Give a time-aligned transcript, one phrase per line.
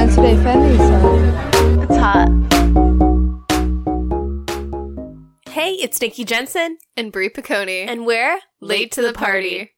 [0.00, 1.82] Valentine's Day Fendi song.
[1.82, 2.30] It's hot.
[5.52, 7.86] Hey, it's Nikki Jensen, And Brie Piccone.
[7.86, 9.72] and we're late to the party.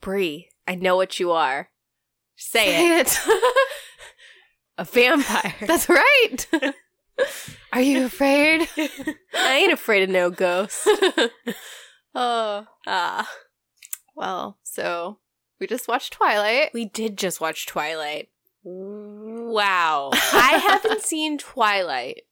[0.00, 1.68] Brie, I know what you are.
[2.34, 3.18] Say, Say it.
[3.26, 3.42] it.
[4.78, 5.54] A vampire.
[5.60, 6.46] That's right.
[7.72, 8.68] Are you afraid?
[8.76, 10.84] I ain't afraid of no ghosts.
[12.14, 12.66] oh.
[12.88, 13.30] Ah,
[14.16, 15.20] Well, so
[15.60, 16.70] we just watched Twilight.
[16.74, 18.30] we did just watch Twilight.
[19.48, 20.10] Wow.
[20.12, 22.22] I haven't seen Twilight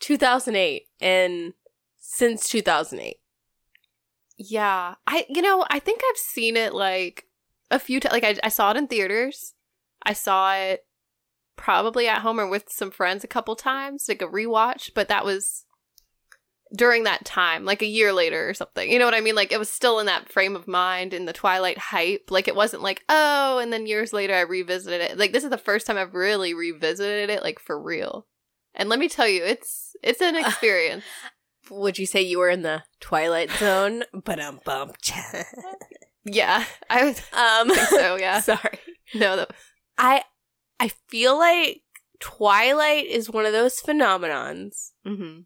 [0.00, 1.54] 2008 and
[1.96, 3.16] since 2008.
[4.36, 4.94] Yeah.
[5.06, 7.26] I you know, I think I've seen it like
[7.70, 9.54] a few times like I, I saw it in theaters.
[10.02, 10.84] I saw it
[11.56, 15.24] probably at home or with some friends a couple times, like a rewatch, but that
[15.24, 15.64] was
[16.74, 18.90] during that time, like a year later or something.
[18.90, 19.34] You know what I mean?
[19.34, 22.30] Like it was still in that frame of mind in the Twilight hype.
[22.30, 25.18] Like it wasn't like, oh, and then years later I revisited it.
[25.18, 28.26] Like this is the first time I've really revisited it like for real.
[28.74, 31.04] And let me tell you, it's it's an experience.
[31.70, 34.04] Would you say you were in the Twilight Zone?
[34.12, 34.96] But um bump.
[36.24, 36.64] yeah.
[36.90, 38.40] I was um so, yeah.
[38.40, 38.78] Sorry.
[39.14, 39.50] No, that
[39.96, 40.24] I
[40.80, 41.82] I feel like
[42.20, 45.40] Twilight is one of those phenomenons mm-hmm.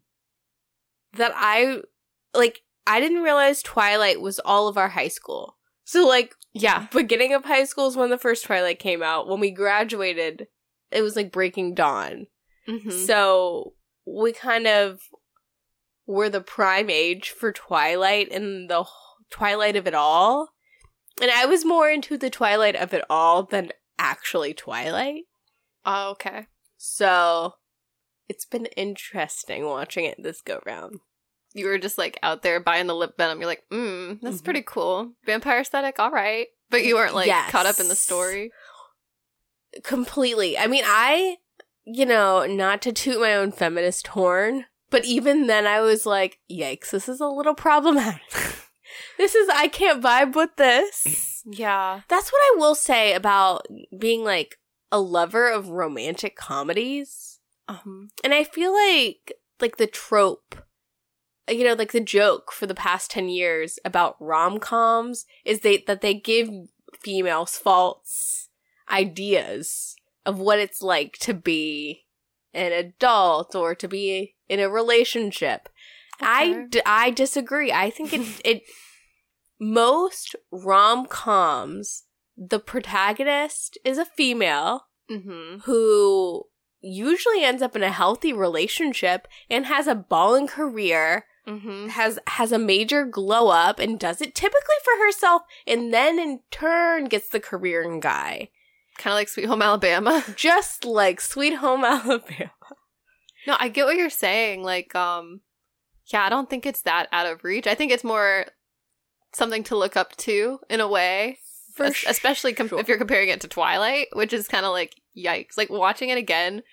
[1.13, 1.81] That I
[2.33, 5.57] like I didn't realize Twilight was all of our high school.
[5.83, 6.87] So like Yeah.
[6.91, 9.27] beginning of high school is when the first Twilight came out.
[9.27, 10.47] When we graduated,
[10.91, 12.27] it was like Breaking Dawn.
[12.67, 13.05] Mm-hmm.
[13.05, 13.73] So
[14.05, 15.01] we kind of
[16.07, 18.85] were the prime age for Twilight and the
[19.29, 20.49] Twilight of it all.
[21.21, 25.23] And I was more into the Twilight of it all than actually Twilight.
[25.85, 26.47] Oh, okay.
[26.77, 27.55] So
[28.29, 30.99] it's been interesting watching it this go round.
[31.53, 33.39] You were just like out there buying the lip venom.
[33.39, 34.43] You're like, mm, that's Mhm.
[34.43, 35.13] pretty cool.
[35.25, 36.47] Vampire aesthetic, all right.
[36.69, 37.49] But you weren't like Yes.
[37.51, 38.51] caught up in the story.
[39.83, 40.57] Completely.
[40.57, 41.37] I mean, I,
[41.85, 46.39] you know, not to toot my own feminist horn, but even then I was like,
[46.51, 48.21] yikes, this is a little problematic.
[49.17, 51.43] this is, I can't vibe with this.
[51.45, 52.01] Yeah.
[52.09, 53.65] That's what I will say about
[53.97, 54.59] being like
[54.91, 57.38] a lover of romantic comedies.
[57.69, 60.55] Um, And I feel like like the trope
[61.49, 66.01] you know like the joke for the past 10 years about rom-coms is they that
[66.01, 66.49] they give
[67.01, 68.49] females false
[68.89, 72.05] ideas of what it's like to be
[72.53, 75.69] an adult or to be in a relationship.
[76.19, 76.65] I, Okay.
[76.69, 77.71] d- I disagree.
[77.71, 78.63] I think it it
[79.59, 82.03] most rom-coms
[82.37, 85.59] the protagonist is a female mm-hmm.
[85.65, 86.45] who
[86.81, 91.87] usually ends up in a healthy relationship and has a balling career, Mm-hmm.
[91.87, 96.41] has has a major glow up and does it typically for herself and then in
[96.51, 98.49] turn gets the career and guy.
[98.99, 100.23] Kind of like Sweet Home Alabama.
[100.35, 102.51] Just like Sweet Home Alabama.
[103.47, 104.61] no, I get what you're saying.
[104.61, 105.41] Like, um,
[106.13, 107.65] yeah, I don't think it's that out of reach.
[107.65, 108.45] I think it's more
[109.33, 111.39] something to look up to in a way.
[111.73, 112.79] For Es- especially com- sure.
[112.79, 115.57] if you're comparing it to Twilight, which is kind of like yikes.
[115.57, 116.63] Like watching it again,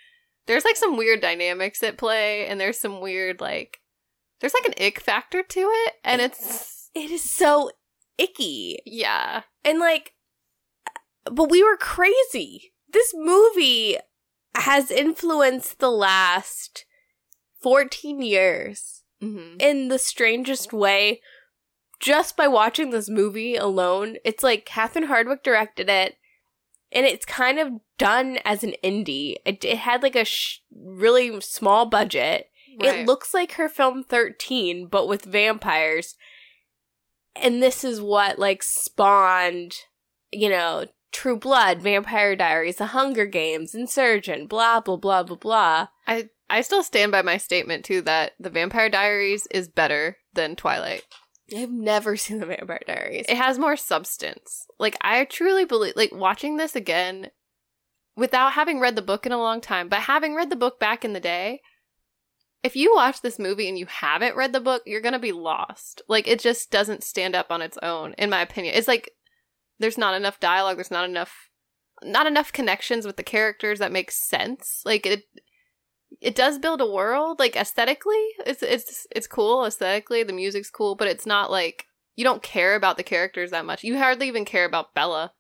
[0.46, 3.80] there's like some weird dynamics at play, and there's some weird like
[4.40, 7.70] there's like an ick factor to it, and it's It is so
[8.18, 8.78] icky.
[8.86, 10.12] yeah, And like
[11.30, 12.72] but we were crazy.
[12.92, 13.96] This movie
[14.54, 16.84] has influenced the last
[17.62, 19.02] 14 years.
[19.22, 19.56] mm-hmm.
[19.58, 21.20] in the strangest way
[21.98, 24.16] just by watching this movie alone.
[24.24, 26.16] It's like Catherine Hardwicke directed it,
[26.92, 29.36] and it's kind of done as an indie.
[29.44, 32.48] It, it had like a sh- really small budget.
[32.78, 36.14] It looks like her film 13, but with vampires.
[37.34, 39.74] And this is what like spawned,
[40.30, 45.86] you know, True Blood, Vampire Diaries, The Hunger Games, Insurgent, blah, blah, blah, blah, blah.
[46.06, 50.54] I I still stand by my statement too that the Vampire Diaries is better than
[50.54, 51.02] Twilight.
[51.54, 53.26] I've never seen The Vampire Diaries.
[53.28, 54.66] It has more substance.
[54.78, 57.30] Like I truly believe like watching this again
[58.16, 61.04] without having read the book in a long time, but having read the book back
[61.04, 61.60] in the day,
[62.62, 65.32] if you watch this movie and you haven't read the book, you're going to be
[65.32, 66.02] lost.
[66.08, 68.74] Like it just doesn't stand up on its own in my opinion.
[68.74, 69.12] It's like
[69.78, 71.50] there's not enough dialogue, there's not enough
[72.02, 74.82] not enough connections with the characters that make sense.
[74.84, 75.24] Like it
[76.20, 78.24] it does build a world like aesthetically.
[78.46, 82.74] It's it's it's cool aesthetically, the music's cool, but it's not like you don't care
[82.74, 83.84] about the characters that much.
[83.84, 85.32] You hardly even care about Bella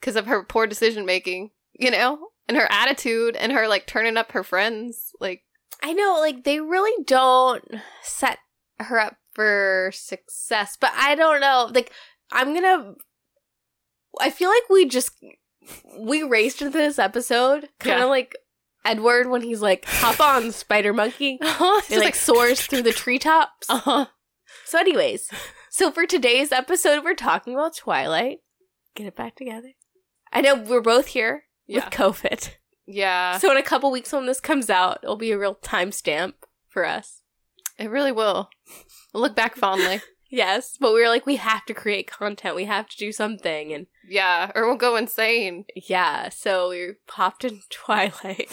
[0.00, 4.16] because of her poor decision making, you know, and her attitude and her like turning
[4.16, 5.10] up her friends.
[5.20, 5.42] Like,
[5.82, 7.64] I know, like they really don't
[8.02, 8.38] set
[8.78, 11.68] her up for success, but I don't know.
[11.74, 11.92] Like
[12.30, 12.94] I'm gonna.
[14.20, 15.10] I feel like we just
[15.98, 18.04] we raced into this episode kind of Yeah.
[18.06, 18.36] like
[18.88, 21.38] Edward when he's like, hop on, spider monkey.
[21.42, 23.68] It's It like soars through the treetops.
[23.70, 24.06] Uh-huh.
[24.64, 25.30] So, anyways,
[25.70, 28.38] so for today's episode, we're talking about Twilight.
[28.94, 29.72] Get it back together.
[30.32, 31.90] I know we're both here with Yeah.
[31.90, 32.50] COVID.
[32.86, 33.38] Yeah.
[33.38, 36.34] So, in a couple weeks when this comes out, it'll be a real timestamp
[36.68, 37.22] for us.
[37.78, 38.50] It really will.
[39.12, 40.00] We'll look back fondly.
[40.30, 42.54] Yes, but we were like, we have to create content.
[42.54, 43.72] We have to do something.
[43.72, 45.64] And Yeah, or we'll go insane.
[45.74, 48.50] yeah, so we popped in Twilight.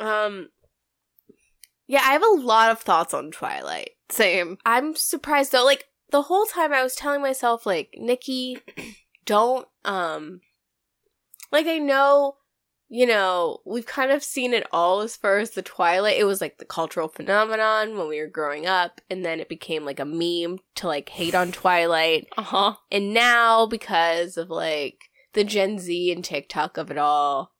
[0.00, 0.48] Um,
[1.90, 3.90] yeah, I have a lot of thoughts on Twilight.
[4.10, 4.58] Same.
[4.64, 5.64] I'm surprised though.
[5.64, 8.58] Like the whole time I was telling myself, like, Nikki,
[9.24, 10.40] don't um
[11.50, 12.36] like I know,
[12.88, 16.16] you know, we've kind of seen it all as far as the Twilight.
[16.16, 19.84] It was like the cultural phenomenon when we were growing up, and then it became
[19.84, 22.28] like a meme to like hate on Twilight.
[22.38, 22.74] Uh huh.
[22.92, 27.52] And now because of like the Gen Z and TikTok of it all,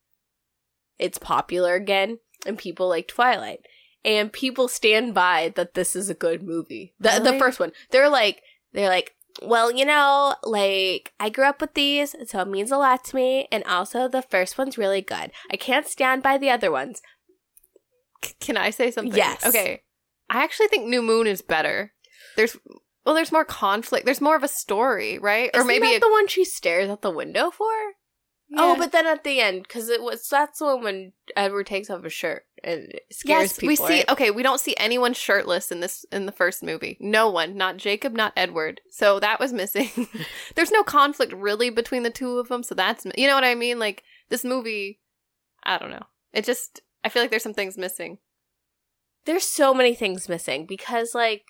[1.01, 3.61] it's popular again and people like Twilight.
[4.05, 6.95] And people stand by that this is a good movie.
[6.99, 7.73] The the first one.
[7.91, 8.43] They're like
[8.73, 12.79] they're like, well, you know, like I grew up with these, so it means a
[12.79, 13.47] lot to me.
[13.53, 15.33] And also the first one's really good.
[15.53, 17.03] I can't stand by the other ones.
[18.25, 19.15] C- can I say something?
[19.17, 19.45] Yes.
[19.47, 19.83] Okay.
[20.31, 21.93] I actually think New Moon is better.
[22.37, 22.57] There's
[23.05, 24.05] well, there's more conflict.
[24.07, 25.51] There's more of a story, right?
[25.53, 27.71] or Isn't maybe that a- the one she stares out the window for?
[28.57, 31.89] Oh, but then at the end, because it was that's the one when Edward takes
[31.89, 33.69] off his shirt and scares yes, people.
[33.69, 33.85] we see.
[33.85, 34.09] right?
[34.11, 36.97] Okay, we don't see anyone shirtless in this in the first movie.
[37.01, 38.81] No one, not Jacob, not Edward.
[38.91, 40.09] So that was missing.
[40.57, 42.63] There's no conflict really between the two of them.
[42.65, 43.79] So that's you know what I mean.
[43.79, 45.01] Like this movie,
[45.63, 46.07] I don't know.
[46.33, 48.19] It just I feel like there's some things missing.
[49.27, 51.45] there's so many things missing because like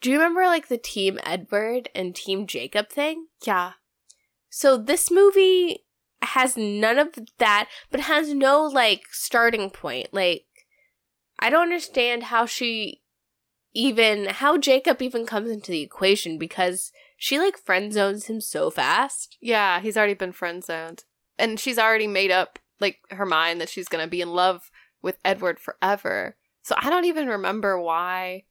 [0.00, 3.72] do you remember like the team edward and team jacob thing Yeah.
[4.50, 5.84] so this movie
[6.26, 7.08] has none of
[7.38, 10.44] that but has no like starting point like
[11.38, 13.02] i don't understand how she
[13.74, 18.70] even how jacob even comes into the equation because she like friend zones him so
[18.70, 21.04] fast Yeah, he's already been friend zoned.
[21.38, 24.70] And she's already made up like her mind that she's gonna be in love
[25.02, 26.36] with Edward forever.
[26.62, 28.44] So I don't even remember why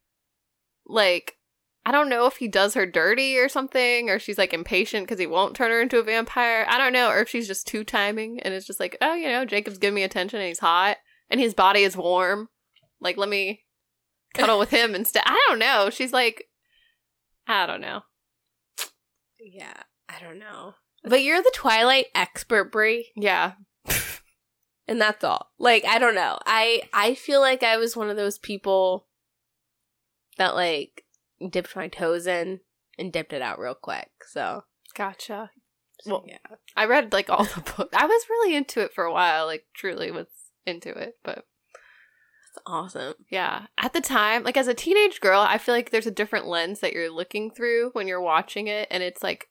[0.85, 1.37] like
[1.85, 5.19] I don't know if he does her dirty or something, or she's like impatient because
[5.19, 6.65] he won't turn her into a vampire.
[6.67, 9.27] I don't know, or if she's just two timing and it's just like, oh, you
[9.27, 10.97] know, Jacob's giving me attention and he's hot
[11.29, 12.49] and his body is warm.
[12.99, 13.65] Like, let me
[14.33, 15.23] cuddle with him instead.
[15.27, 15.89] I don't know.
[15.91, 16.45] She's like,
[17.47, 18.01] I don't know.
[19.39, 20.73] yeah i don't know
[21.03, 23.53] but you're the twilight expert brie Yeah.
[24.87, 28.17] and that's all like i don't know i i feel like i was one of
[28.17, 29.07] those people
[30.37, 31.04] that like
[31.49, 32.59] dipped my toes in
[32.97, 34.63] and dipped it out real quick so,
[34.95, 35.51] Gotcha.
[36.01, 37.95] so Well, yeah I read like all the books.
[37.95, 40.27] I was really into it for a while, like truly was
[40.65, 41.17] into it.
[41.23, 41.45] But
[42.49, 46.07] it's awesome yeah, at the time, like as a teenage girl, I feel like there's
[46.07, 49.49] a different lens that you're looking through when you're watching it, and it's like,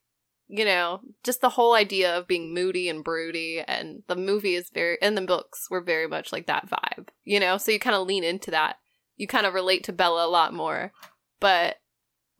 [0.49, 4.71] you know, just the whole idea of being moody and broody, and the movie is
[4.73, 7.59] very, and the books were very much like that vibe, you know.
[7.59, 8.77] So you kind of lean into that.
[9.17, 10.93] You kind of relate to Bella a lot more,
[11.45, 11.77] but.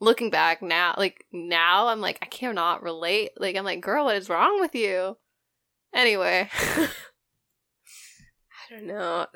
[0.01, 3.31] Looking back now, like now, I'm like I cannot relate.
[3.39, 5.17] Like I'm like, girl, what is wrong with you?
[5.95, 6.89] Anyway, i
[8.69, 9.27] don't know.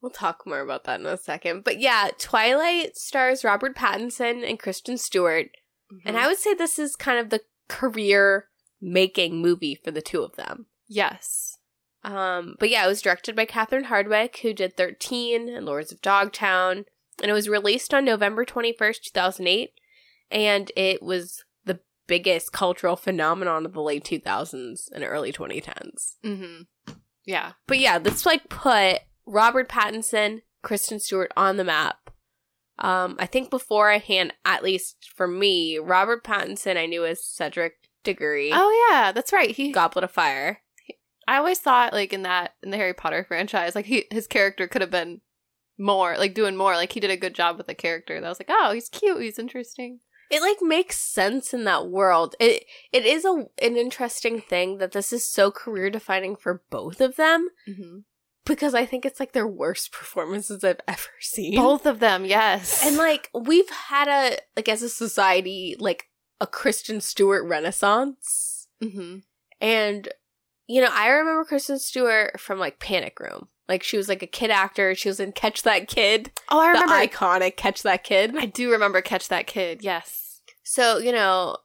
[0.00, 1.64] We'll talk more about that in a second.
[1.64, 5.48] But yeah twilight stars robert pattinson and kristen stewart.
[6.04, 8.46] And i would say this is kind of the career
[8.80, 10.66] making movie for the two of them.
[10.88, 11.58] Yes,
[12.04, 16.00] Um, but yeah, it was directed by Catherine Hardwicke, who did 13 and Lords of
[16.00, 16.84] Dogtown,
[17.22, 19.70] and it was released on November 21st, 2008,
[20.30, 26.16] and it was the biggest cultural phenomenon of the late 2000s and early 2010s.
[26.24, 26.92] mm-hmm.
[27.24, 32.10] yeah, But yeah, this like put Robert Pattinson, Kristen Stewart on the map.
[32.78, 38.50] Um, I think beforehand, at least for me, Robert Pattinson I knew as Cedric Diggory,
[38.52, 39.50] Oh yeah, that's right.
[39.50, 40.60] He Goblet of Fire.
[41.28, 44.68] I always thought like in that in the Harry Potter franchise, like he his character
[44.68, 45.22] could have been
[45.78, 46.74] more, like doing more.
[46.74, 48.20] Like he did a good job with the character.
[48.20, 50.00] That was like, oh, he's cute, he's interesting.
[50.30, 52.34] it like makes sense in that world.
[52.40, 57.00] It it is a an interesting thing that this is so career defining for both
[57.00, 57.98] of them Mm-hmm.
[58.44, 61.54] because I think it's like their worst performances I've ever seen.
[61.56, 62.84] Both of them, yes.
[62.84, 66.08] And like we've had a like as a society like
[66.40, 68.68] a Kristen Stewart renaissance.
[68.82, 69.18] mm-hmm.
[69.60, 70.08] And
[70.66, 73.48] you know, I remember Kristen Stewart from like Panic Room.
[73.68, 74.94] Like she was like a kid actor.
[74.94, 78.36] She was in Catch That Kid, oh, I remember the iconic Catch That Kid.
[78.36, 79.82] I do remember Catch That Kid.
[79.82, 80.40] Yes.
[80.62, 81.58] So, you know,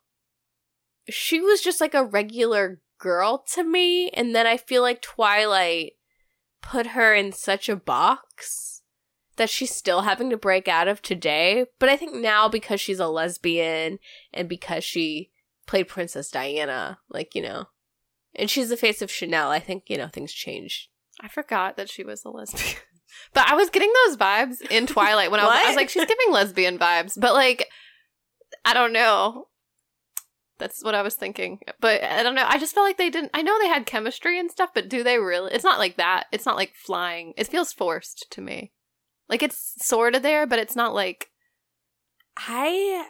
[1.09, 4.09] she was just like a regular girl to me.
[4.09, 5.93] And then I feel like Twilight
[6.61, 8.81] put her in such a box
[9.37, 11.65] that she's still having to break out of today.
[11.79, 13.97] But I think now because she's a lesbian
[14.33, 15.31] and because she
[15.65, 17.65] played Princess Diana, like, you know,
[18.35, 20.90] and she's the face of Chanel, I think, you know, things change.
[21.21, 22.77] I forgot that she was a lesbian.
[23.33, 26.05] But I was getting those vibes in Twilight when I was, I was like, she's
[26.05, 27.19] giving lesbian vibes.
[27.19, 27.67] But like,
[28.63, 29.47] I don't know.
[30.57, 31.59] That's what I was thinking.
[31.79, 32.45] But I don't know.
[32.47, 33.31] I just felt like they didn't.
[33.33, 35.51] I know they had chemistry and stuff, but do they really?
[35.53, 36.27] It's not like that.
[36.31, 37.33] It's not like flying.
[37.35, 38.71] It feels forced to me.
[39.27, 41.29] Like it's sort of there, but it's not like
[42.37, 43.07] I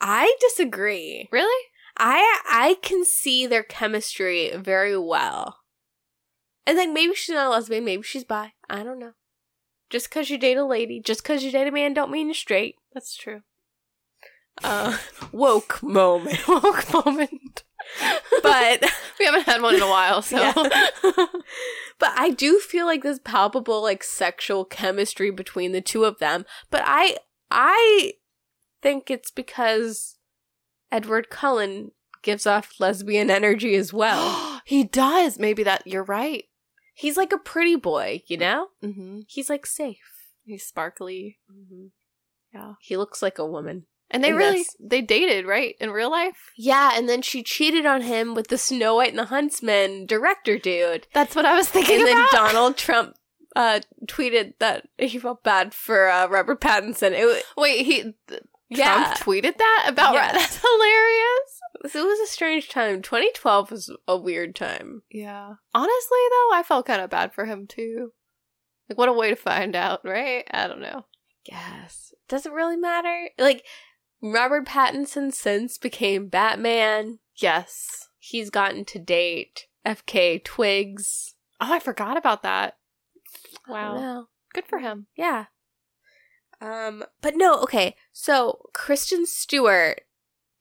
[0.00, 1.28] I disagree.
[1.32, 1.64] really.
[1.96, 5.58] I I can see their chemistry very well.
[6.66, 8.52] And like maybe she's not a lesbian, maybe she's bi.
[8.70, 9.12] I don't know.
[9.90, 12.34] Just cause you date a lady, just cause you date a man don't mean you're
[12.34, 12.76] straight.
[12.92, 13.42] That's true.
[14.62, 14.98] Uh
[15.32, 16.46] woke moment.
[16.48, 17.64] Woke moment.
[18.42, 18.82] But
[19.18, 20.52] we haven't had one in a while, so Yeah.
[21.98, 26.46] but I do feel like there's palpable like sexual chemistry between the two of them.
[26.70, 27.16] But I
[27.50, 28.14] I
[28.80, 30.16] think it's because
[30.90, 31.90] Edward Cullen
[32.22, 34.62] gives off lesbian energy as well.
[34.64, 35.38] he does.
[35.38, 36.44] Maybe that you're right.
[36.94, 38.68] He's like a pretty boy, you know?
[38.82, 39.20] Mm-hmm.
[39.28, 39.98] He's like safe.
[40.44, 41.38] He's sparkly.
[42.52, 42.74] Yeah.
[42.80, 43.86] He looks like a woman.
[44.10, 45.74] And they And really that's- they dated, right?
[45.80, 46.52] In real life?
[46.56, 50.58] Yeah, and then she cheated on him with the Snow White and the Huntsman director
[50.58, 51.06] dude.
[51.12, 52.26] That's what I was thinking and then.
[52.30, 53.16] Donald Trump
[53.56, 57.12] uh tweeted that he felt bad for uh, Robert Pattinson.
[57.12, 60.32] It wa- Wait, he th- yeah, Trump tweeted that about Yeah.
[61.94, 63.02] it was a strange time.
[63.02, 65.02] 2012 was a weird time.
[65.10, 65.54] Yeah.
[65.74, 68.12] Honestly though, I felt kind of bad for him too.
[68.88, 70.44] Like what a way to find out, right?
[70.50, 71.06] I don't know.
[71.44, 73.30] Guess doesn't really matter.
[73.38, 73.64] Like
[74.22, 77.18] Robert Pattinson since became Batman.
[77.36, 78.08] Yes.
[78.18, 81.34] He's gotten to date FKA Twigs.
[81.60, 82.78] Oh, I forgot about that.
[83.68, 84.26] Wow.
[84.52, 85.06] Good for him.
[85.16, 85.46] Yeah.
[86.60, 87.96] Um, but no, okay.
[88.12, 90.02] So Kristen Stewart.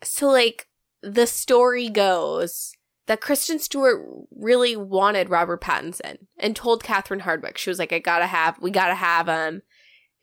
[0.04, 0.68] So like
[1.04, 2.74] the story goes
[3.08, 8.00] that Kristen Stewart really wanted Robert Pattinson and told Catherine Hardwicke she was like, "I
[8.00, 9.62] gotta have, we gotta have him."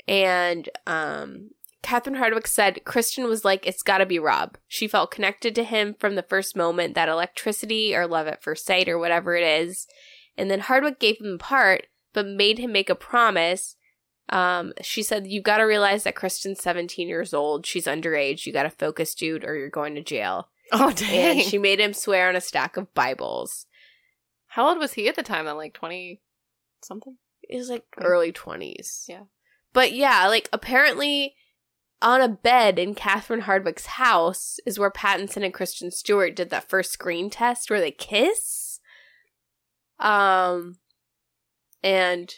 [0.08, 1.50] And um,
[1.82, 5.94] Catherine Hardwicke said Kristen was like, "It's gotta be Rob." She felt connected to him
[6.00, 9.86] from the first moment, that electricity or love at first sight or whatever it is.
[10.36, 13.76] And then Hardwicke gave him the part, but made him make a promise
[14.30, 17.66] um, she said, You've gotta realize that Kristen's 17 years old.
[17.66, 18.46] She's underage.
[18.46, 20.48] You gotta focus, dude, or you're going to jail.
[20.72, 21.40] Oh dang.
[21.40, 23.66] And she made him swear on a stack of Bibles.
[24.48, 25.56] How old was he at the time then?
[25.56, 26.20] Like 20
[26.82, 27.16] something?
[27.48, 28.06] It was like Right.
[28.06, 29.04] early 20s.
[29.08, 29.22] Yeah.
[29.72, 31.34] But yeah, like apparently
[32.02, 36.68] on a bed in Catherine Hardwicke's house is where Pattinson and Kristen Stewart did that
[36.68, 38.80] first screen test where they kiss.
[39.98, 40.78] Um,
[41.82, 42.34] and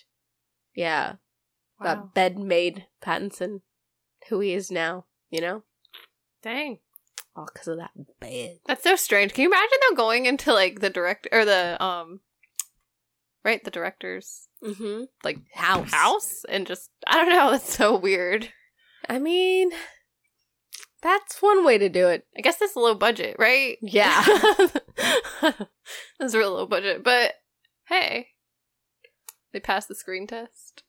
[0.75, 1.15] yeah,
[1.81, 1.85] Wow.
[1.85, 3.61] that bed made Pattinson
[4.29, 5.62] who he is now, you know?
[6.43, 6.79] Dang.
[7.35, 8.59] All because of that bed.
[8.67, 9.33] That's so strange.
[9.33, 12.21] Can you imagine them going into like the direct or the um
[13.45, 15.05] right, the director's Mm-hmm.
[15.25, 15.91] like House.
[15.93, 18.51] house and just I don't know, that's so weird.
[19.09, 19.71] I mean,
[21.03, 22.27] that's one way to do it.
[22.37, 23.77] I guess that's low budget, right?
[23.83, 24.23] Yeah.
[25.41, 27.03] that's a real low budget.
[27.03, 27.33] But
[27.89, 28.29] hey.
[29.53, 30.83] They passed the screen test.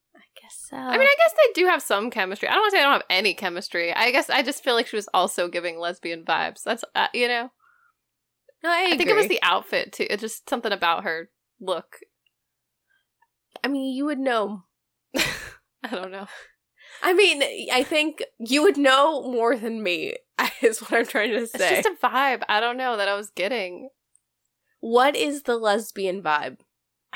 [0.53, 0.77] I guess so.
[0.77, 2.47] I mean, I guess they do have some chemistry.
[2.47, 3.93] I don't want to say I don't have any chemistry.
[3.93, 6.63] I guess I just feel like she was also giving lesbian vibes.
[6.63, 7.51] That's uh, you know.
[8.63, 10.07] no, I, I think it was the outfit too.
[10.09, 11.29] It's just something about her
[11.59, 11.97] look.
[13.63, 14.63] I mean, you would know.
[15.15, 16.27] I don't know.
[17.01, 20.15] I mean, I think you would know more than me.
[20.61, 21.77] Is what I'm trying to say.
[21.77, 22.43] It's just a vibe.
[22.49, 23.89] I don't know that I was getting.
[24.79, 26.57] what is the lesbian vibe?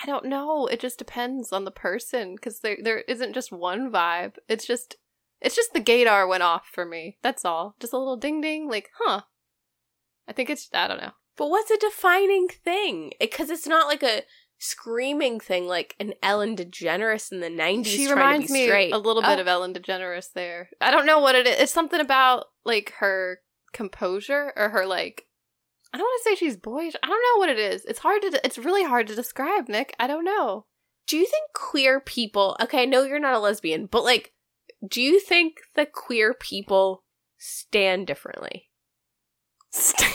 [0.02, 0.68] I don't know.
[0.68, 4.36] It just depends on the person because there there isn't just one vibe.
[4.48, 4.96] It's just
[5.42, 7.18] it's just the gaydar went off for me.
[7.24, 7.76] That's all.
[7.80, 8.70] Just a little ding ding.
[8.70, 9.22] Like, huh?
[10.28, 11.12] I think it's I don't know.
[11.36, 13.14] But what's a defining thing?
[13.20, 14.24] Because it's not like a
[14.60, 17.86] screaming thing like an Ellen DeGeneres in the 90s.
[17.86, 18.92] She reminds me straight.
[18.92, 19.42] a little bit Oh.
[19.42, 20.70] of Ellen DeGeneres there.
[20.82, 21.60] I don't know what it is.
[21.60, 23.42] It's something about like her
[23.74, 25.27] composure or her like.
[25.94, 26.96] I don't want to say she's boyish.
[27.02, 27.86] I don't know what it is.
[27.86, 28.42] It's hard to.
[28.44, 29.96] It's really hard to describe, Nick.
[30.00, 30.66] I don't know.
[31.08, 34.34] Do you think queer people, okay, I know you're not a lesbian, but like,
[34.86, 37.04] do you think the queer people
[37.38, 38.66] stand differently?
[39.72, 40.14] Stand.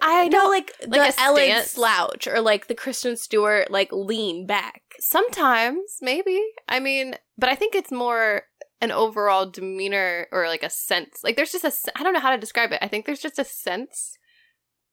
[0.00, 1.70] I know, like, like the Ellen stance.
[1.72, 4.82] slouch or like the Kristen Stewart, like, lean back.
[4.98, 6.42] Sometimes, maybe.
[6.68, 8.44] I mean, but I think it's more
[8.80, 11.20] an overall demeanor or like a sense.
[11.24, 12.78] Like there's just a I don't know how to describe it.
[12.82, 14.16] I think there's just a sense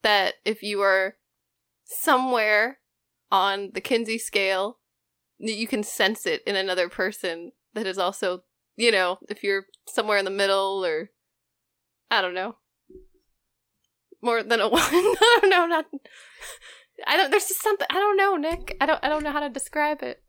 [0.04, 1.16] that if you are
[1.86, 2.80] somewhere
[3.32, 4.78] on the Kinsey scale,
[5.40, 8.44] that you can sense it in another person that is also,
[8.76, 11.10] you know, if you're somewhere in the middle or
[12.12, 12.56] I don't know.
[14.22, 14.82] More than a one.
[14.82, 15.86] I don't know, not
[17.08, 18.78] I don't there's just something I don't know, Nick.
[18.80, 20.22] I don't I don't know how to describe it.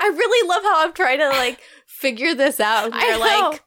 [0.00, 2.86] I really love how I'm trying to like figure this out.
[2.86, 3.50] And I you're know.
[3.50, 3.64] like,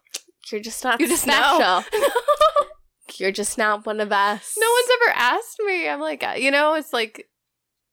[0.52, 1.34] you're just not You're just know.
[1.34, 2.02] special.
[3.20, 4.56] You're just not one of us.
[4.58, 5.88] No one's ever asked me.
[5.90, 7.28] I'm like, uh, you know, it's like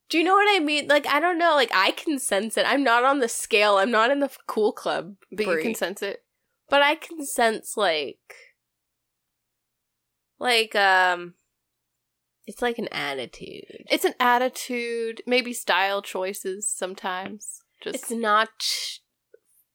[0.09, 0.87] Do you know what I mean?
[0.89, 1.55] Like, I don't know.
[1.55, 2.65] Like, I can sense it.
[2.67, 3.77] I'm not on the scale.
[3.79, 5.17] I'm not in the cool club.
[5.31, 6.23] but you can sense it.
[6.71, 8.35] but I can sense like,
[10.39, 11.35] like um,
[12.47, 13.85] it's like an attitude.
[13.91, 17.61] It's an attitude, maybe style choices sometimes.
[17.83, 18.49] Just It's not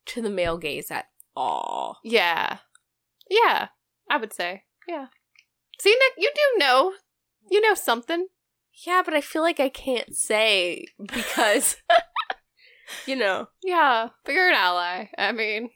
[0.08, 2.00] to the male gaze at all.
[2.04, 2.58] yeah.
[3.30, 3.70] Yeah,
[4.10, 4.64] I would say.
[4.88, 5.08] Yeah.
[5.80, 6.94] See, Nick, you do know.
[7.50, 8.28] You know something.
[8.86, 11.76] Yeah, but I feel like I can't say because,
[13.06, 15.10] you know, Yeah, but you're an ally.
[15.18, 15.70] I mean,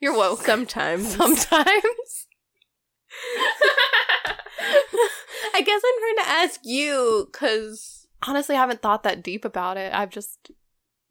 [0.00, 0.42] you're woke.
[0.42, 1.08] sometimes.
[1.16, 2.26] Sometimes.
[5.54, 9.76] I guess I'm trying to ask you because, Honestly, I haven't thought that deep about
[9.76, 9.92] it.
[9.94, 10.50] I've just,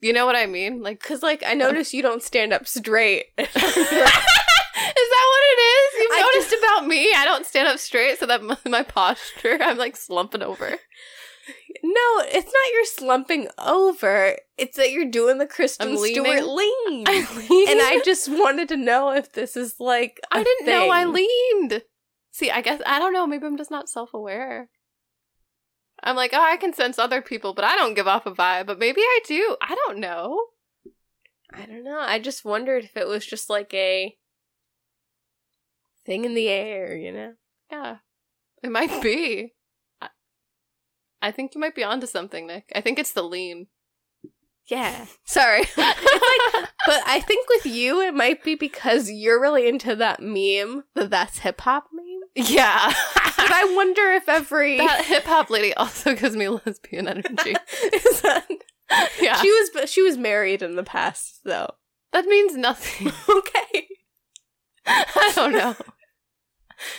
[0.02, 0.82] you know what I mean?
[0.84, 3.28] Like, because like I notice you don't stand up straight.
[3.38, 4.12] is that
[5.32, 5.94] what it is?
[6.02, 7.14] You've I noticed about me?
[7.16, 10.70] I don't stand up straight, so that my, posture, I'm like slumping over.
[10.70, 14.38] no, it's not you're slumping over.
[14.58, 16.24] It's that you're doing the Kristen I'm leaning.
[16.24, 17.04] Stewart lean.
[17.08, 17.70] I lean.
[17.70, 21.06] and I just wanted to know if this is like I I didn't know I
[21.06, 21.84] leaned.
[22.32, 23.26] See, I guess I don't know.
[23.26, 24.70] Maybe I'm just not self aware.
[26.04, 28.68] I'm like, oh, I can sense other people, but I don't give off a vibe.
[28.68, 29.58] But maybe I do.
[29.60, 30.40] I don't know.
[31.52, 32.00] I don't know.
[32.00, 34.16] I just wondered if it was just like a
[36.06, 37.34] thing in the air, you know?
[37.72, 37.98] Yeah,
[38.64, 39.54] it might be.
[40.02, 40.10] I,
[41.22, 42.72] I think you might be onto something, Nick.
[42.76, 43.68] I think it's the lean.
[44.68, 45.06] Yeah.
[45.26, 45.62] Sorry.
[45.78, 45.98] like,
[46.86, 51.08] but I think with you, it might be because you're really into that meme, the
[51.08, 52.06] that's hip hop meme.
[52.36, 57.56] Yeah, But I wonder if every that hip hop lady also gives me lesbian energy.
[57.94, 58.46] is that
[59.22, 61.72] Yeah, she was she was married in the past though.
[62.12, 63.12] that means nothing.
[63.30, 63.88] Okay.
[64.86, 65.76] I don't know.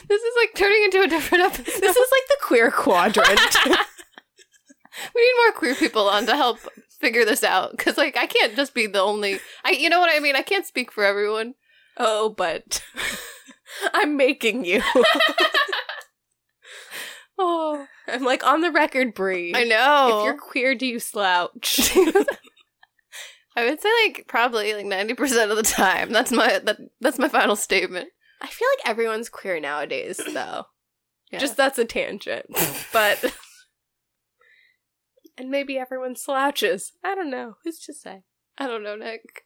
[0.09, 1.67] This is like turning into a different episode.
[1.81, 3.57] This is like the queer quadrant.
[5.15, 6.59] we need more queer people on to help
[7.01, 10.11] figure this out because like i can't just be the only i you know what
[10.13, 11.55] i mean i can't speak for everyone
[11.97, 12.83] oh, but
[13.95, 14.83] I'm making you.
[17.39, 19.53] oh I'm like on the record, Brie.
[19.55, 21.79] i know If you're queer, do you slouch?
[23.57, 27.29] i would say like probably like 90% of the time that's my that, that's my
[27.29, 28.09] final statement
[28.41, 30.65] I feel like everyone's queer nowadays, though.
[31.31, 31.41] Yeah.
[31.41, 32.47] Just that's a tangent.
[32.93, 33.23] but.
[35.37, 36.93] and maybe everyone slouches.
[37.05, 37.57] I don't know.
[37.65, 38.23] Who's to say?
[38.61, 39.45] i don't know nick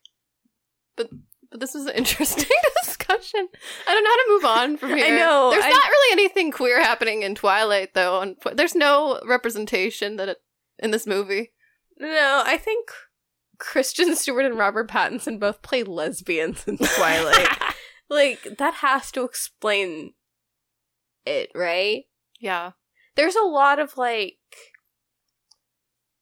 [0.96, 1.10] but
[1.50, 2.46] but this was an interesting
[2.82, 3.46] discussion
[3.86, 6.12] i don't know how to move on from here I know, there's I- not really
[6.22, 10.38] anything queer happening in twilight though and there's no representation that it,
[10.78, 11.52] in this movie
[11.98, 12.88] No, I think
[13.58, 17.48] Kristen Stewart and Robert Pattinson both play lesbians in Twilight.
[18.12, 20.12] Like, that has to explain
[21.24, 22.04] it, right?
[22.40, 22.72] yeah
[23.16, 24.34] There's a lot of like.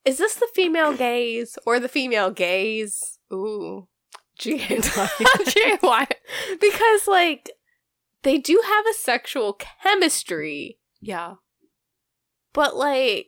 [0.04, 3.18] Is this the female gaze or the female gaze?
[3.32, 3.86] ooh
[4.38, 6.06] G-A-Y.
[6.60, 7.50] because, like,
[8.22, 11.34] they do have a sexual chemistry, yeah
[12.52, 13.26] but, like,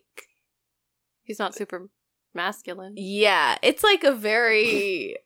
[1.22, 1.90] he's not super
[2.34, 5.16] masculine yeah, it's like a very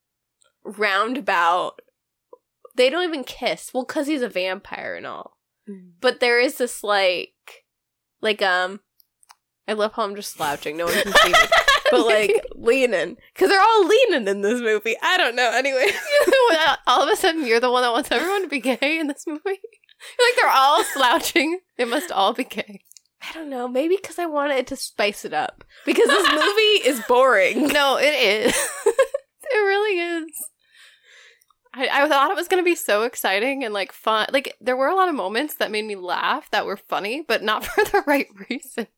[0.64, 1.80] roundabout.
[2.74, 3.70] They don't even kiss.
[3.72, 5.36] Well, because he's a vampire and all.
[6.00, 7.64] But there is this, like,
[8.20, 8.80] like, um,
[9.68, 10.76] I love how I'm just slouching.
[10.76, 11.38] No one can see me.
[11.90, 13.18] But, like, leaning.
[13.34, 14.96] Because they're all leaning in this movie.
[15.02, 15.50] I don't know.
[15.52, 15.88] Anyway.
[16.86, 19.26] all of a sudden you're the one that wants everyone to be gay in this
[19.26, 19.42] movie.
[20.18, 21.60] Like they're all slouching.
[21.78, 22.82] They must all be gay.
[23.22, 23.68] I don't know.
[23.68, 25.62] Maybe because I wanted to spice it up.
[25.86, 27.68] Because this movie is boring.
[27.68, 28.52] No, it is.
[28.86, 30.24] it really is.
[31.74, 34.26] I, I thought it was going to be so exciting and like fun.
[34.32, 37.42] Like there were a lot of moments that made me laugh that were funny, but
[37.42, 38.88] not for the right reasons.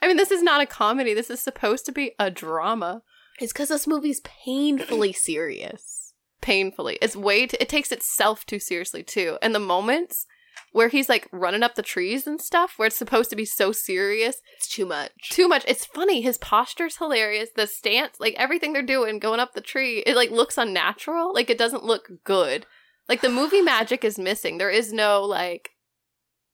[0.00, 1.14] I mean, this is not a comedy.
[1.14, 3.02] This is supposed to be a drama.
[3.40, 6.14] It's because this movie's painfully serious.
[6.40, 7.46] Painfully, it's way.
[7.46, 9.38] T- it takes itself too seriously too.
[9.42, 10.26] And the moments
[10.72, 13.72] where he's like running up the trees and stuff, where it's supposed to be so
[13.72, 15.30] serious, It's too much.
[15.30, 15.64] too much.
[15.68, 16.20] It's funny.
[16.22, 17.50] His posture's hilarious.
[17.54, 21.34] The stance, like everything they're doing, going up the tree, it like looks unnatural.
[21.34, 22.66] Like it doesn't look good.
[23.08, 24.58] Like the movie magic is missing.
[24.58, 25.70] There is no like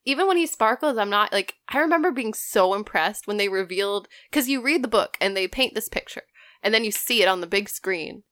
[0.05, 4.09] even when he sparkles, I'm not like I remember being so impressed when they revealed
[4.31, 6.23] because you read the book and they paint this picture
[6.63, 8.23] and then you see it on the big screen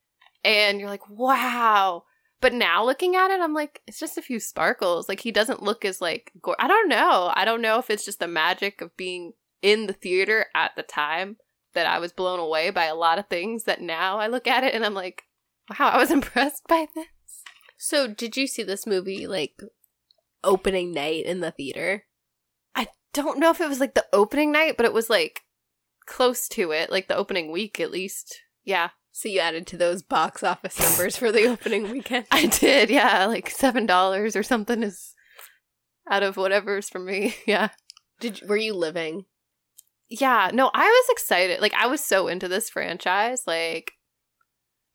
[0.43, 2.05] and you're like, wow.
[2.47, 5.09] But now looking at it, I'm like, it's just a few sparkles.
[5.09, 6.31] Like he doesn't look as like
[6.61, 7.33] I don't know.
[7.35, 9.33] I don't know if it's just the magic of being
[9.63, 11.39] in the theater at the time
[11.75, 14.63] that I was blown away by a lot of things that now I look at
[14.63, 15.25] it and I'm like,
[15.71, 17.09] wow, I was impressed by this.
[17.79, 19.61] So, did you see this movie like
[20.45, 22.05] opening night in the theater?
[22.77, 25.41] I don't know if it was like the opening night, but it was like
[26.07, 28.37] close to it, like the opening week at least.
[28.63, 32.27] Yeah, So you added to those box office numbers for the opening weekend.
[32.31, 32.91] I did.
[32.91, 35.15] Yeah, like seven dollars or something is
[36.11, 37.35] out of whatever's for me.
[37.47, 37.71] Yeah,
[38.21, 39.25] Did were you living?
[40.11, 40.51] yeah.
[40.53, 41.63] No, I was excited.
[41.63, 43.41] Like I was so into this franchise.
[43.47, 43.93] Like,